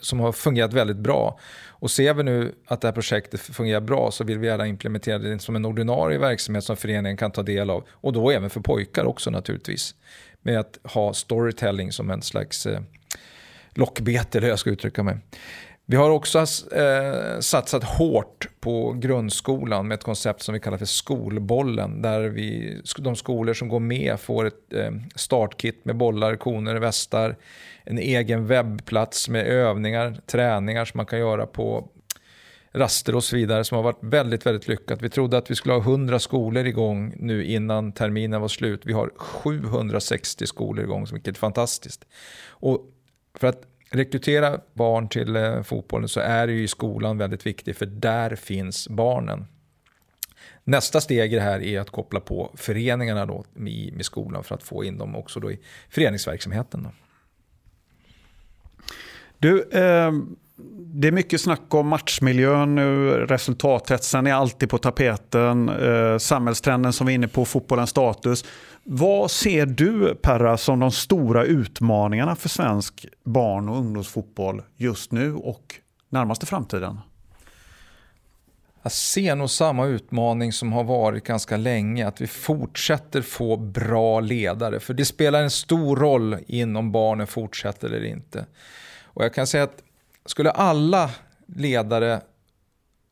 som 0.00 0.20
har 0.20 0.32
fungerat 0.32 0.72
väldigt 0.72 0.96
bra. 0.96 1.38
Och 1.68 1.90
ser 1.90 2.14
vi 2.14 2.22
nu 2.22 2.54
att 2.66 2.80
det 2.80 2.88
här 2.88 2.92
projektet 2.92 3.40
fungerar 3.40 3.80
bra 3.80 4.10
så 4.10 4.24
vill 4.24 4.38
vi 4.38 4.46
gärna 4.46 4.66
implementera 4.66 5.18
det 5.18 5.38
som 5.38 5.56
en 5.56 5.64
ordinarie 5.64 6.18
verksamhet 6.18 6.64
som 6.64 6.76
föreningen 6.76 7.16
kan 7.16 7.30
ta 7.30 7.42
del 7.42 7.70
av. 7.70 7.84
Och 7.90 8.12
då 8.12 8.30
även 8.30 8.50
för 8.50 8.60
pojkar 8.60 9.04
också 9.04 9.30
naturligtvis. 9.30 9.94
Med 10.42 10.60
att 10.60 10.78
ha 10.84 11.14
storytelling 11.14 11.92
som 11.92 12.10
en 12.10 12.22
slags 12.22 12.66
eh, 12.66 12.80
lockbete, 13.74 14.38
eller 14.38 14.46
hur 14.46 14.52
jag 14.52 14.58
ska 14.58 14.70
uttrycka 14.70 15.02
mig. 15.02 15.18
Vi 15.86 15.96
har 15.96 16.10
också 16.10 16.38
eh, 16.38 17.40
satsat 17.40 17.84
hårt 17.84 18.48
på 18.60 18.92
grundskolan 18.92 19.88
med 19.88 19.94
ett 19.94 20.04
koncept 20.04 20.42
som 20.42 20.52
vi 20.52 20.60
kallar 20.60 20.78
för 20.78 20.86
skolbollen. 20.86 22.02
Där 22.02 22.20
vi, 22.20 22.76
de 22.98 23.16
skolor 23.16 23.54
som 23.54 23.68
går 23.68 23.80
med 23.80 24.20
får 24.20 24.44
ett 24.44 24.72
eh, 24.74 24.90
startkit 25.14 25.84
med 25.84 25.96
bollar, 25.96 26.36
koner, 26.36 26.74
västar. 26.74 27.36
En 27.84 27.98
egen 27.98 28.46
webbplats 28.46 29.28
med 29.28 29.46
övningar, 29.46 30.20
träningar 30.26 30.84
som 30.84 30.98
man 30.98 31.06
kan 31.06 31.18
göra 31.18 31.46
på 31.46 31.88
raster 32.72 33.14
och 33.14 33.24
så 33.24 33.36
vidare 33.36 33.64
som 33.64 33.76
har 33.76 33.82
varit 33.82 33.98
väldigt, 34.00 34.46
väldigt 34.46 34.68
lyckat. 34.68 35.02
Vi 35.02 35.10
trodde 35.10 35.38
att 35.38 35.50
vi 35.50 35.54
skulle 35.54 35.74
ha 35.74 35.80
100 35.80 36.18
skolor 36.18 36.66
igång 36.66 37.14
nu 37.16 37.44
innan 37.44 37.92
terminen 37.92 38.40
var 38.40 38.48
slut. 38.48 38.80
Vi 38.84 38.92
har 38.92 39.10
760 39.16 40.46
skolor 40.46 40.84
igång, 40.84 41.06
vilket 41.12 41.36
är 41.36 41.38
fantastiskt. 41.38 42.04
Och 42.48 42.80
för 43.34 43.46
att 43.46 43.62
rekrytera 43.90 44.60
barn 44.74 45.08
till 45.08 45.36
eh, 45.36 45.62
fotbollen 45.62 46.08
så 46.08 46.20
är 46.20 46.48
ju 46.48 46.68
skolan 46.68 47.18
väldigt 47.18 47.46
viktig 47.46 47.76
för 47.76 47.86
där 47.86 48.36
finns 48.36 48.88
barnen. 48.88 49.46
Nästa 50.64 51.00
steg 51.00 51.32
i 51.32 51.36
det 51.36 51.42
här 51.42 51.62
är 51.62 51.80
att 51.80 51.90
koppla 51.90 52.20
på 52.20 52.50
föreningarna 52.54 53.26
då 53.26 53.44
med, 53.52 53.92
med 53.92 54.04
skolan 54.04 54.44
för 54.44 54.54
att 54.54 54.62
få 54.62 54.84
in 54.84 54.98
dem 54.98 55.16
också 55.16 55.40
då 55.40 55.52
i 55.52 55.60
föreningsverksamheten. 55.88 56.82
Då. 56.82 56.90
Du, 59.38 59.62
eh, 59.62 60.12
det 60.94 61.08
är 61.08 61.12
mycket 61.12 61.40
snack 61.40 61.74
om 61.74 61.88
matchmiljön 61.88 62.74
nu. 62.74 63.10
Resultathetsen 63.10 64.26
är 64.26 64.32
alltid 64.32 64.70
på 64.70 64.78
tapeten. 64.78 65.68
Eh, 65.68 66.18
samhällstrenden 66.18 66.92
som 66.92 67.06
vi 67.06 67.12
är 67.12 67.14
inne 67.14 67.28
på, 67.28 67.44
fotbollens 67.44 67.90
status. 67.90 68.44
Vad 68.84 69.30
ser 69.30 69.66
du 69.66 70.14
Perra 70.14 70.56
som 70.56 70.80
de 70.80 70.90
stora 70.90 71.44
utmaningarna 71.44 72.36
för 72.36 72.48
svensk 72.48 73.06
barn 73.24 73.68
och 73.68 73.76
ungdomsfotboll 73.76 74.62
just 74.76 75.12
nu 75.12 75.34
och 75.34 75.74
närmaste 76.08 76.46
framtiden? 76.46 76.98
Jag 78.82 78.92
ser 78.92 79.36
nog 79.36 79.50
samma 79.50 79.86
utmaning 79.86 80.52
som 80.52 80.72
har 80.72 80.84
varit 80.84 81.24
ganska 81.24 81.56
länge, 81.56 82.06
att 82.06 82.20
vi 82.20 82.26
fortsätter 82.26 83.22
få 83.22 83.56
bra 83.56 84.20
ledare. 84.20 84.80
För 84.80 84.94
det 84.94 85.04
spelar 85.04 85.42
en 85.42 85.50
stor 85.50 85.96
roll 85.96 86.36
in 86.46 86.76
om 86.76 86.92
barnen 86.92 87.26
fortsätter 87.26 87.88
eller 87.88 88.04
inte. 88.04 88.46
Och 89.04 89.24
jag 89.24 89.34
kan 89.34 89.46
säga 89.46 89.64
att 89.64 89.82
skulle 90.26 90.50
alla 90.50 91.10
ledare 91.46 92.20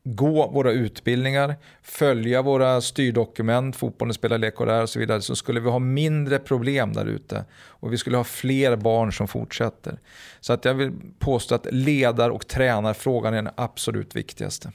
gå 0.04 0.50
våra 0.50 0.72
utbildningar, 0.72 1.56
följa 1.82 2.42
våra 2.42 2.80
styrdokument, 2.80 3.76
fotbollen 3.76 4.14
spelar 4.14 4.38
lek 4.38 4.60
och 4.60 4.66
där 4.66 4.82
och 4.82 4.90
så 4.90 4.98
vidare, 4.98 5.20
så 5.20 5.36
skulle 5.36 5.60
vi 5.60 5.70
ha 5.70 5.78
mindre 5.78 6.38
problem 6.38 6.92
där 6.92 7.06
ute. 7.06 7.44
Och 7.52 7.92
vi 7.92 7.98
skulle 7.98 8.16
ha 8.16 8.24
fler 8.24 8.76
barn 8.76 9.12
som 9.12 9.28
fortsätter. 9.28 9.98
Så 10.40 10.52
att 10.52 10.64
jag 10.64 10.74
vill 10.74 10.92
påstå 11.18 11.54
att 11.54 11.66
ledar 11.70 12.30
och 12.30 12.46
tränarfrågan 12.46 13.34
är 13.34 13.42
den 13.42 13.52
absolut 13.56 14.16
viktigaste. 14.16 14.72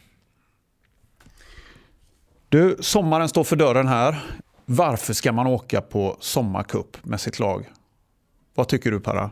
Du, 2.50 2.78
sommaren 2.80 3.30
står 3.30 3.44
för 3.44 3.56
dörren 3.56 3.88
här. 3.88 4.26
Varför 4.66 5.14
ska 5.14 5.32
man 5.32 5.48
åka 5.48 5.82
på 5.82 6.18
sommarcup 6.20 6.98
med 7.06 7.22
sitt 7.22 7.40
lag? 7.40 7.66
Vad 8.56 8.68
tycker 8.68 8.92
du 8.92 9.00
Para? 9.00 9.32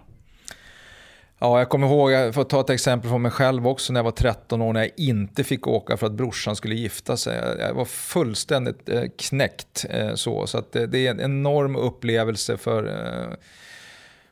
Ja, 1.43 1.59
jag 1.59 1.69
kommer 1.69 1.87
ihåg, 1.87 2.33
för 2.33 2.41
att 2.41 2.49
ta 2.49 2.61
ett 2.61 2.69
exempel 2.69 3.09
från 3.09 3.21
mig 3.21 3.31
själv 3.31 3.67
också 3.67 3.93
när 3.93 3.99
jag 3.99 4.03
var 4.03 4.11
13 4.11 4.61
år 4.61 4.73
när 4.73 4.81
jag 4.81 4.91
inte 4.97 5.43
fick 5.43 5.67
åka 5.67 5.97
för 5.97 6.07
att 6.07 6.13
brorsan 6.13 6.55
skulle 6.55 6.75
gifta 6.75 7.17
sig. 7.17 7.55
Jag 7.59 7.73
var 7.73 7.85
fullständigt 7.85 8.89
eh, 8.89 9.03
knäckt. 9.17 9.85
Eh, 9.89 10.13
så 10.13 10.47
så 10.47 10.57
att 10.57 10.75
eh, 10.75 10.81
det, 10.81 11.07
är 11.07 11.11
en 11.11 11.21
enorm 11.21 11.75
upplevelse 11.75 12.57
för, 12.57 12.83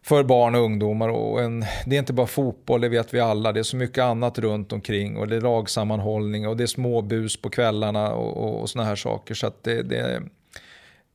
för 0.02 0.24
barn 0.24 0.56
och 0.56 0.62
ungdomar. 0.62 1.10
Och 1.10 1.42
en, 1.42 1.66
det 1.86 1.96
är 1.96 2.00
inte 2.00 2.14
bara 2.14 2.28
fotboll, 2.28 2.82
det 2.82 2.90
vet 2.90 3.14
vi 3.14 3.20
alla. 3.20 3.52
Det 3.52 3.60
är 3.60 3.64
så 3.64 3.78
mycket 3.78 4.04
annat 4.04 4.40
runt 4.40 4.74
omkring 4.74 5.18
och 5.18 5.28
det 5.28 5.36
är 5.36 5.42
lagsammanhållning 5.42 6.48
och 6.48 6.58
det 6.58 6.64
är 6.64 6.68
småbus 6.68 7.42
på 7.42 7.50
kvällarna 7.50 8.14
och, 8.14 8.38
och, 8.38 8.62
och 8.62 8.70
såna 8.70 8.86
här 8.86 8.96
saker. 8.96 9.34
Så 9.34 9.48
att 9.48 9.64
det, 9.64 9.82
det 9.82 10.22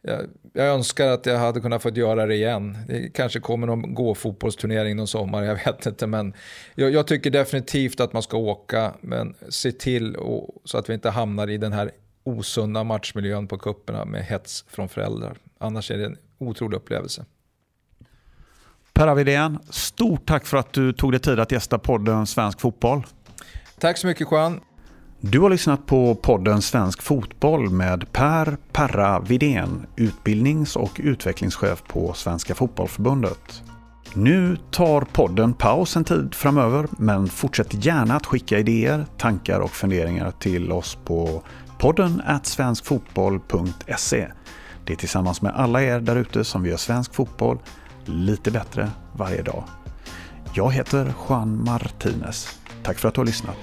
jag, 0.06 0.26
jag, 0.52 0.66
önskar 0.66 1.06
att 1.06 1.26
jag 1.26 1.38
hade 1.38 1.60
kunnat 1.60 1.82
få 1.82 1.90
göra 1.90 2.26
det 2.26 2.34
igen. 2.34 2.78
Det 2.88 3.08
kanske 3.08 3.40
kommer 3.40 3.66
någon 3.66 3.94
gå-fotbollsturnering 3.94 4.96
någon 4.96 5.06
sommar, 5.06 5.42
jag 5.42 5.54
vet 5.54 5.86
inte. 5.86 6.06
Men 6.06 6.34
jag, 6.74 6.90
jag, 6.90 7.06
tycker 7.06 7.30
definitivt 7.30 8.00
att 8.00 8.12
man 8.12 8.22
ska 8.22 8.36
åka, 8.36 8.94
men 9.00 9.34
se 9.48 9.72
till 9.72 10.16
och, 10.16 10.62
så 10.64 10.78
att 10.78 10.90
vi 10.90 10.94
inte 10.94 11.10
hamnar 11.10 11.50
i 11.50 11.58
den 11.58 11.72
här 11.72 11.90
osunda 12.24 12.84
matchmiljön 12.84 13.46
på 13.46 13.58
kupperna 13.58 14.04
med 14.04 14.24
hets 14.24 14.64
från 14.68 14.88
föräldrar. 14.88 15.36
Annars 15.58 15.90
är 15.90 15.98
det 15.98 16.06
en 16.06 16.18
otrolig 16.38 16.76
upplevelse. 16.76 17.24
Per 18.92 19.06
Avidén, 19.08 19.58
stort 19.70 20.26
tack 20.26 20.46
för 20.46 20.56
att 20.56 20.72
du 20.72 20.92
tog 20.92 21.12
dig 21.12 21.20
tid 21.20 21.40
att 21.40 21.52
gästa 21.52 21.78
podden 21.78 22.26
Svensk 22.26 22.60
Fotboll. 22.60 23.06
Tack 23.78 23.98
så 23.98 24.06
mycket 24.06 24.28
Juan. 24.30 24.60
Du 25.20 25.40
har 25.40 25.50
lyssnat 25.50 25.86
på 25.86 26.14
podden 26.14 26.62
Svensk 26.62 27.02
Fotboll 27.02 27.70
med 27.70 28.12
Per 28.12 28.56
Perra 28.72 29.20
Vidén, 29.20 29.86
utbildnings 29.96 30.76
och 30.76 31.00
utvecklingschef 31.04 31.82
på 31.88 32.12
Svenska 32.12 32.54
Fotbollförbundet. 32.54 33.62
Nu 34.14 34.56
tar 34.70 35.00
podden 35.00 35.54
paus 35.54 35.96
en 35.96 36.04
tid 36.04 36.34
framöver, 36.34 36.86
men 36.98 37.28
fortsätt 37.28 37.84
gärna 37.84 38.16
att 38.16 38.26
skicka 38.26 38.58
idéer, 38.58 39.06
tankar 39.18 39.60
och 39.60 39.70
funderingar 39.70 40.30
till 40.30 40.72
oss 40.72 40.98
på 41.04 41.42
podden 41.78 42.22
svenskfotboll.se. 42.42 44.28
Det 44.84 44.92
är 44.92 44.96
tillsammans 44.96 45.42
med 45.42 45.52
alla 45.56 45.82
er 45.82 46.00
där 46.00 46.16
ute 46.16 46.44
som 46.44 46.62
vi 46.62 46.70
gör 46.70 46.76
svensk 46.76 47.14
fotboll 47.14 47.58
lite 48.04 48.50
bättre 48.50 48.90
varje 49.12 49.42
dag. 49.42 49.64
Jag 50.54 50.72
heter 50.72 51.12
Juan 51.28 51.64
Martinez. 51.64 52.58
Tack 52.82 52.98
för 52.98 53.08
att 53.08 53.14
du 53.14 53.20
har 53.20 53.26
lyssnat. 53.26 53.56